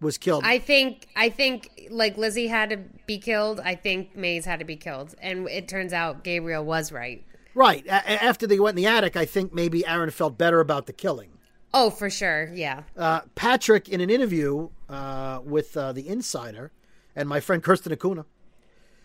[0.00, 0.44] was killed?
[0.44, 2.76] I think I think like Lizzie had to
[3.06, 3.60] be killed.
[3.60, 7.24] I think Mays had to be killed, and it turns out Gabriel was right.
[7.54, 7.84] right.
[7.86, 10.86] A- a- after they went in the attic, I think maybe Aaron felt better about
[10.86, 11.30] the killing.
[11.74, 12.50] Oh, for sure.
[12.54, 12.84] Yeah.
[12.96, 16.72] uh, Patrick in an interview uh, with uh, the Insider
[17.14, 18.24] and my friend Kirsten Acuna,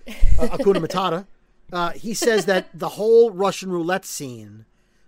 [0.07, 1.25] uh, Acuna Matata,
[1.73, 4.65] uh, he says that the whole Russian roulette scene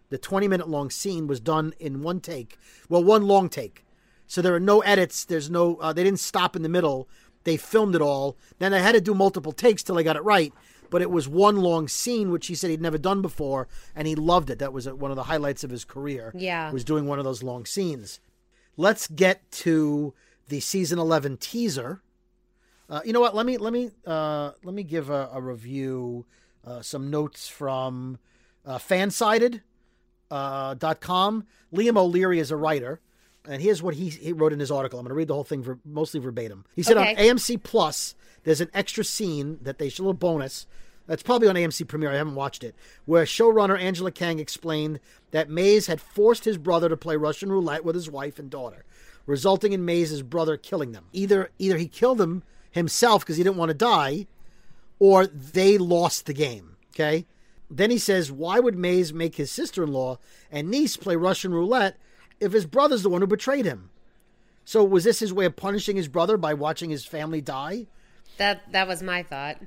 [0.10, 2.58] the 20 minute long scene was done in one take.
[2.90, 3.86] Well, one long take.
[4.28, 5.26] So there are no edits.
[5.26, 7.08] There's no, uh, they didn't stop in the middle.
[7.44, 8.38] They filmed it all.
[8.60, 10.54] Then they had to do multiple takes till they got it right.
[10.90, 14.16] But it was one long scene, which he said he'd never done before, and he
[14.16, 14.60] loved it.
[14.60, 16.32] That was uh, one of the highlights of his career.
[16.36, 16.72] Yeah.
[16.72, 18.20] Was doing one of those long scenes.
[18.78, 20.14] Let's get to
[20.48, 22.02] the season 11 teaser.
[22.88, 23.36] Uh, you know what?
[23.36, 26.26] Let me let me uh, let me give a, a review,
[26.66, 28.18] uh, some notes from
[28.66, 29.62] uh, Fansided
[30.32, 31.46] uh, dot com.
[31.74, 33.00] Liam O'Leary is a writer,
[33.48, 35.00] and here's what he, he wrote in his article.
[35.00, 36.66] I'm going to read the whole thing ver- mostly verbatim.
[36.76, 37.12] He said Okay.
[37.12, 40.66] on AMC Plus, there's an extra scene that they show a little bonus.
[41.08, 42.12] That's probably on AMC Premiere.
[42.12, 42.74] I haven't watched it.
[43.06, 45.00] Where showrunner Angela Kang explained
[45.30, 48.86] that Mays had forced his brother to play Russian roulette with his wife and daughter,
[49.28, 51.06] resulting in Mays' brother killing them.
[51.14, 52.42] Either either he killed them
[52.72, 54.26] himself because he didn't want to die,
[55.00, 56.78] or they lost the game.
[56.94, 57.26] Okay.
[57.70, 60.20] Then he says, why would Mays make his sister in law
[60.52, 61.98] and niece play Russian roulette
[62.40, 63.90] if his brother's the one who betrayed him?
[64.64, 67.88] So was this his way of punishing his brother by watching his family die?
[68.38, 69.58] That that was my thought.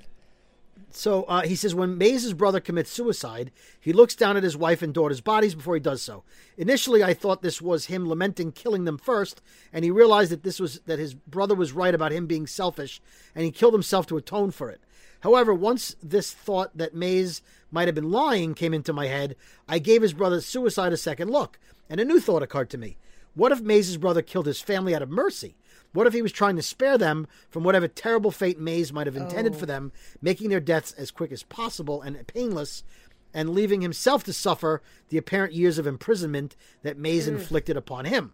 [0.91, 4.81] So uh, he says when Mays's brother commits suicide, he looks down at his wife
[4.83, 6.25] and daughter's bodies before he does so.
[6.57, 10.59] Initially, I thought this was him lamenting killing them first, and he realized that this
[10.59, 13.01] was that his brother was right about him being selfish,
[13.35, 14.81] and he killed himself to atone for it.
[15.21, 19.37] However, once this thought that Mays might have been lying came into my head,
[19.69, 21.59] I gave his brother's suicide a second look,
[21.91, 22.97] and a new thought occurred to me.
[23.35, 25.57] What if Mays' brother killed his family out of mercy?
[25.93, 29.17] What if he was trying to spare them from whatever terrible fate Mays might have
[29.17, 29.67] intended for oh.
[29.67, 32.85] them, making their deaths as quick as possible and painless,
[33.33, 37.33] and leaving himself to suffer the apparent years of imprisonment that Mays mm.
[37.33, 38.33] inflicted upon him?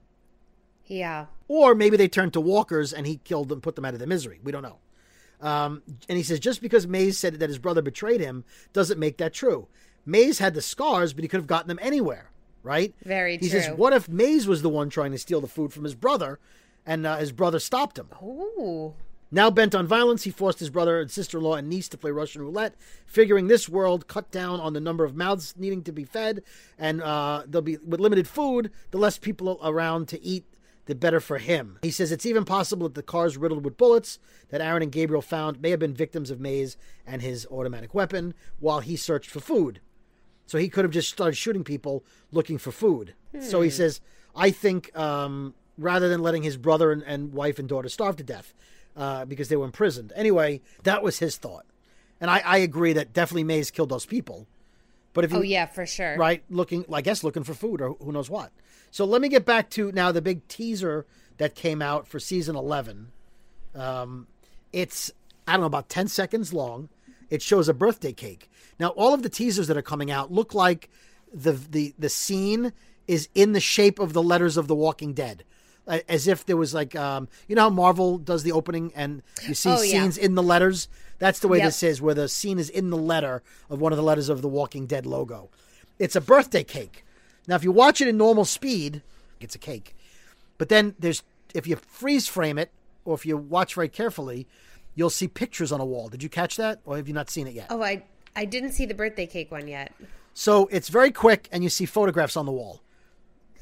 [0.86, 1.26] Yeah.
[1.48, 4.08] Or maybe they turned to walkers and he killed them, put them out of their
[4.08, 4.40] misery.
[4.42, 4.78] We don't know.
[5.44, 9.18] Um, and he says just because Mays said that his brother betrayed him doesn't make
[9.18, 9.68] that true.
[10.06, 12.30] Mays had the scars, but he could have gotten them anywhere,
[12.62, 12.94] right?
[13.04, 13.46] Very true.
[13.46, 15.94] He says, what if Mays was the one trying to steal the food from his
[15.94, 16.40] brother,
[16.86, 18.08] and uh, his brother stopped him?
[18.22, 18.94] Ooh.
[19.30, 22.40] Now bent on violence, he forced his brother and sister-in-law and niece to play Russian
[22.42, 22.74] roulette,
[23.04, 26.42] figuring this world cut down on the number of mouths needing to be fed,
[26.78, 28.70] and uh, they'll be with limited food.
[28.92, 30.44] The less people around to eat,
[30.86, 31.78] the better for him.
[31.82, 34.18] He says it's even possible that the cars riddled with bullets
[34.50, 36.76] that Aaron and Gabriel found may have been victims of Mays
[37.06, 39.80] and his automatic weapon while he searched for food.
[40.46, 43.14] So he could have just started shooting people looking for food.
[43.40, 44.00] So he says,
[44.36, 48.22] I think um, rather than letting his brother and, and wife and daughter starve to
[48.24, 48.54] death
[48.96, 50.12] uh, because they were imprisoned.
[50.14, 51.66] Anyway, that was his thought.
[52.20, 54.46] And I, I agree that definitely Mays killed those people.
[55.14, 56.16] But if you, Oh yeah, for sure.
[56.18, 58.52] right, looking, I guess looking for food or who knows what.
[58.90, 61.06] So let me get back to now the big teaser
[61.38, 63.10] that came out for season 11.
[63.74, 64.26] Um,
[64.72, 65.10] it's,
[65.46, 66.88] I don't know, about 10 seconds long.
[67.30, 68.50] It shows a birthday cake.
[68.78, 70.90] Now, all of the teasers that are coming out look like
[71.32, 72.72] the, the, the scene
[73.06, 75.44] is in the shape of the letters of The Walking Dead.
[75.86, 79.52] As if there was like, um, you know how Marvel does the opening and you
[79.54, 80.00] see Oh, yeah.
[80.02, 80.88] scenes in the letters?
[81.18, 81.66] That's the way Yep.
[81.66, 84.42] this is, where the scene is in the letter of one of the letters of
[84.42, 85.50] the Walking Dead logo.
[85.98, 87.04] It's a birthday cake.
[87.46, 89.02] Now, if you watch it in normal speed,
[89.40, 89.94] it's a cake.
[90.58, 91.22] But then there's,
[91.54, 92.70] if you freeze frame it,
[93.04, 94.46] or if you watch very carefully,
[94.94, 96.08] you'll see pictures on a wall.
[96.08, 97.66] Did you catch that, or have you not seen it yet?
[97.70, 98.02] Oh, I
[98.36, 99.92] I didn't see the birthday cake one yet.
[100.32, 102.80] So it's very quick, and you see photographs on the wall.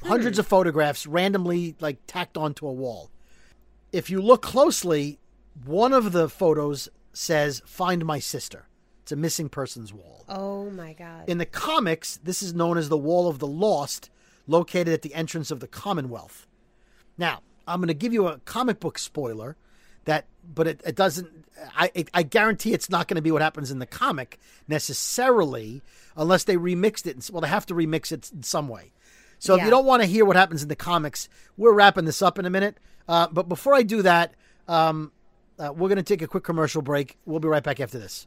[0.03, 0.09] Hmm.
[0.09, 3.11] Hundreds of photographs randomly like tacked onto a wall.
[3.93, 5.19] If you look closely,
[5.67, 8.69] one of the photos says "Find my sister."
[9.03, 10.25] It's a missing persons wall.
[10.29, 11.29] Oh my god.
[11.29, 14.11] In the comics, this is known as the Wall of the Lost,
[14.47, 16.47] located at the entrance of the Commonwealth.
[17.19, 19.57] Now, I'm going to give you a comic book spoiler
[20.05, 21.47] that, but it, it doesn't.
[21.77, 24.39] I it, I guarantee it's not going to be what happens in the comic
[24.69, 25.83] necessarily,
[26.17, 27.29] unless they remixed it.
[27.31, 28.93] Well, they have to remix it in some way.
[29.39, 32.23] So if you don't want to hear what happens in the comics, we're wrapping this
[32.23, 32.79] up in a minute.
[33.09, 34.35] Uh, but before I do that,
[34.69, 35.11] um,
[35.63, 37.19] uh, we're going to take a quick commercial break.
[37.25, 38.27] We'll be right back after this.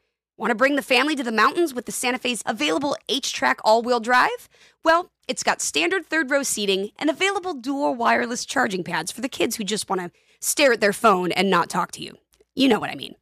[0.41, 3.83] Want to bring the family to the mountains with the Santa Fe's available HTRAC all
[3.83, 4.49] wheel drive?
[4.83, 9.29] Well, it's got standard third row seating and available dual wireless charging pads for the
[9.29, 12.17] kids who just want to stare at their phone and not talk to you.
[12.55, 13.13] You know what I mean.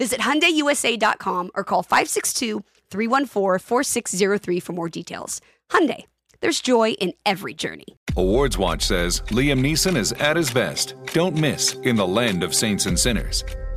[0.00, 5.40] Visit HyundaiUSA.com or call 562 314 4603 for more details.
[5.70, 6.06] Hyundai,
[6.40, 7.96] there's joy in every journey.
[8.16, 10.96] Awards Watch says Liam Neeson is at his best.
[11.12, 13.44] Don't miss in the land of saints and sinners.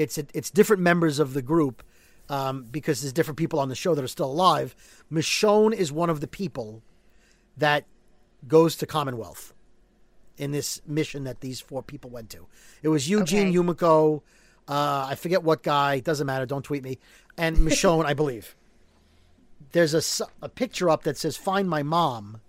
[0.00, 1.82] it's it's different members of the group
[2.28, 4.74] um, because there's different people on the show that are still alive.
[5.12, 6.82] Michonne is one of the people
[7.56, 7.84] that
[8.48, 9.52] goes to Commonwealth
[10.38, 12.46] in this mission that these four people went to.
[12.82, 13.56] It was Eugene Okay.
[13.58, 14.22] Yumiko,
[14.66, 16.98] uh, I forget what guy, doesn't matter, don't tweet me,
[17.36, 18.56] and Michonne, I believe.
[19.72, 22.40] There's a, a picture up that says "Find my mom,"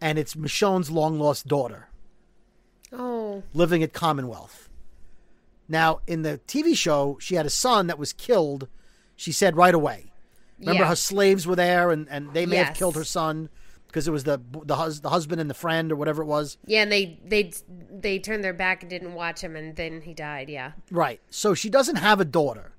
[0.00, 1.88] and it's Michonne's long lost daughter
[2.92, 4.68] Oh, living at Commonwealth.
[5.68, 8.68] Now, in the TV show, she had a son that was killed.
[9.16, 10.12] She said right away.
[10.58, 10.88] Remember, Yeah.
[10.88, 13.48] her slaves were there, and, and they may have killed her son
[13.86, 16.58] because it was the the, hus- the husband and the friend or whatever it was.
[16.66, 17.52] yeah, and they they
[17.90, 20.48] they turned their back and didn't watch him, and then he died.
[20.48, 20.72] Yeah.
[20.90, 21.20] Right.
[21.30, 22.72] So she doesn't have a daughter.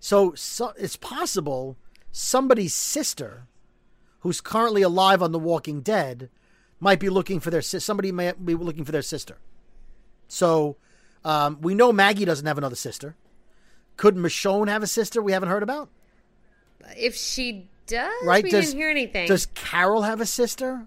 [0.00, 1.76] So, so it's possible
[2.12, 3.46] somebody's sister,
[4.20, 6.28] who's currently alive on The Walking Dead,
[6.78, 7.84] might be looking for their sis.
[7.84, 9.38] Somebody may be looking for their sister.
[10.28, 10.76] So
[11.24, 13.16] um, we know Maggie doesn't have another sister.
[13.96, 15.88] Could Michonne have a sister we haven't heard about?
[16.96, 18.44] If she does, Right?
[18.44, 19.28] we does, didn't hear anything.
[19.28, 20.86] Does Carol have a sister?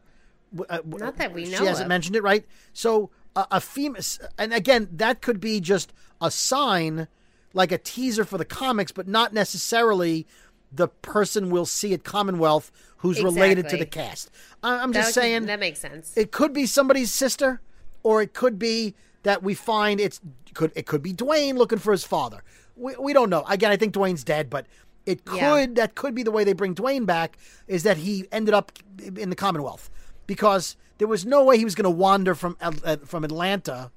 [0.69, 1.57] Uh, Not that we know.
[1.59, 1.89] She hasn't of.
[1.89, 2.45] mentioned it, right?
[2.73, 4.01] So a, a female,
[4.37, 7.07] and again, that could be just a sign,
[7.53, 10.25] like a teaser for the comics, but not necessarily
[10.71, 14.29] the person we'll see at Commonwealth who's related to the cast.
[14.63, 16.15] I, I'm That just saying that makes sense.
[16.17, 17.61] it could be somebody's sister,
[18.03, 20.19] or it could be that we find it's
[20.53, 22.43] could it could be Duane looking for his father.
[22.75, 23.43] We, we don't know.
[23.49, 24.67] Again, I think Duane's dead, but
[25.05, 25.65] it could Yeah.
[25.75, 27.37] that could be the way they bring Duane back
[27.67, 28.71] is that he ended up
[29.15, 29.89] in the Commonwealth
[30.27, 33.91] because there was no way he was going to wander from uh, from Atlanta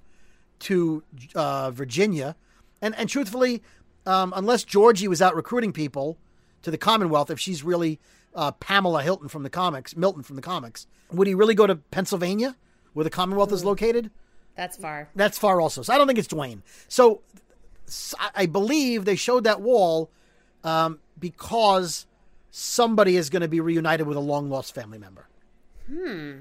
[0.60, 1.02] to
[1.34, 2.36] uh, Virginia,
[2.82, 3.62] and and truthfully,
[4.06, 6.18] um, unless Georgie was out recruiting people
[6.62, 7.98] to the Commonwealth, if she's really
[8.34, 11.76] uh, Pamela Hilton from the comics, Milton from the comics, would he really go to
[11.76, 12.56] Pennsylvania,
[12.92, 14.10] where the Commonwealth is located?
[14.60, 15.08] That's far.
[15.14, 15.80] That's far also.
[15.80, 16.62] So I don't think it's Duane.
[16.86, 17.22] So
[18.34, 20.10] I believe they showed that wall
[20.64, 22.06] um, because
[22.50, 25.26] somebody is going to be reunited with a long lost family member.
[25.86, 26.32] Hmm.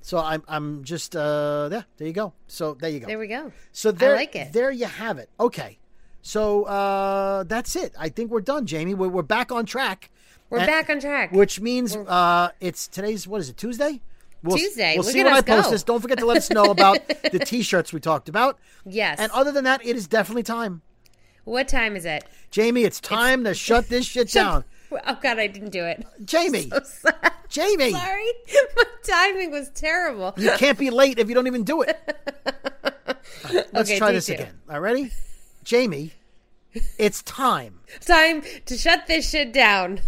[0.00, 2.32] So I'm I'm just uh yeah there you go.
[2.48, 3.06] So there you go.
[3.06, 3.52] There we go.
[3.70, 4.52] So there, like it.
[4.52, 5.28] There you have it.
[5.38, 5.78] Okay.
[6.22, 7.94] So uh, that's it.
[7.96, 8.94] I think we're done, Jamie.
[8.94, 10.10] We're, we're back on track.
[10.50, 11.30] We're And- back on track.
[11.30, 14.00] Which means uh, it's today's what is it Tuesday?
[14.42, 14.94] We'll, Tuesday.
[14.96, 15.70] We'll Look see when I us post go.
[15.70, 15.82] this.
[15.82, 18.58] Don't forget to let us know about the T-shirts we talked about.
[18.86, 19.18] Yes.
[19.18, 20.82] And other than that, it is definitely time,
[21.44, 22.24] what time is it?
[22.50, 22.84] Jamie.
[22.84, 26.04] It's time to shut this shit down, Oh God, I didn't do it.
[26.24, 26.70] Jamie.
[27.48, 28.26] Jamie, Sorry,
[28.76, 30.34] my timing was terrible.
[30.36, 31.98] you can't be late if you don't even do it.
[33.44, 34.34] Right, let's Okay, try this two.
[34.34, 34.60] again.
[34.68, 35.10] All right, ready?
[35.64, 36.12] Jamie,
[36.98, 37.80] it's time.
[38.00, 40.00] Time to shut this shit down.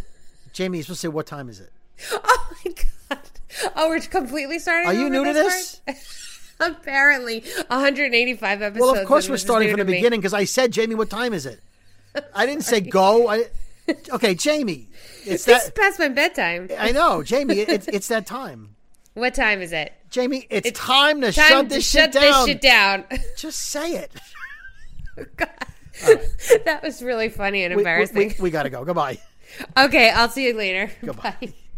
[0.52, 1.72] Jamie, you're supposed to say what time is it?
[2.12, 2.72] Oh my
[3.10, 3.18] God.
[3.76, 4.88] Oh, we're completely starting.
[4.88, 5.80] Are you new to this?
[6.60, 8.80] Apparently, 185 episodes.
[8.80, 11.44] Well, of course we're starting from the beginning because I said, Jamie, what time is
[11.46, 11.60] it?
[12.34, 13.28] I didn't say go.
[13.28, 13.46] I,
[14.10, 14.88] okay, Jamie,
[15.24, 15.74] it's that.
[15.74, 16.68] past my bedtime.
[16.78, 17.58] I know, Jamie.
[17.58, 18.76] It's it's that time.
[19.14, 19.92] What time is it?
[20.10, 22.32] Jamie, it's, It's time to Time shut to this shut shit down.
[22.32, 23.04] this shit down.
[23.36, 24.10] Just say it.
[25.18, 25.50] Oh, God,
[26.64, 28.16] that was really funny and We, we, embarrassing.
[28.38, 28.84] we, we gotta go.
[28.84, 29.18] Goodbye.
[29.76, 30.90] okay, I'll see you later.
[31.04, 31.36] Goodbye.
[31.40, 31.52] Bye.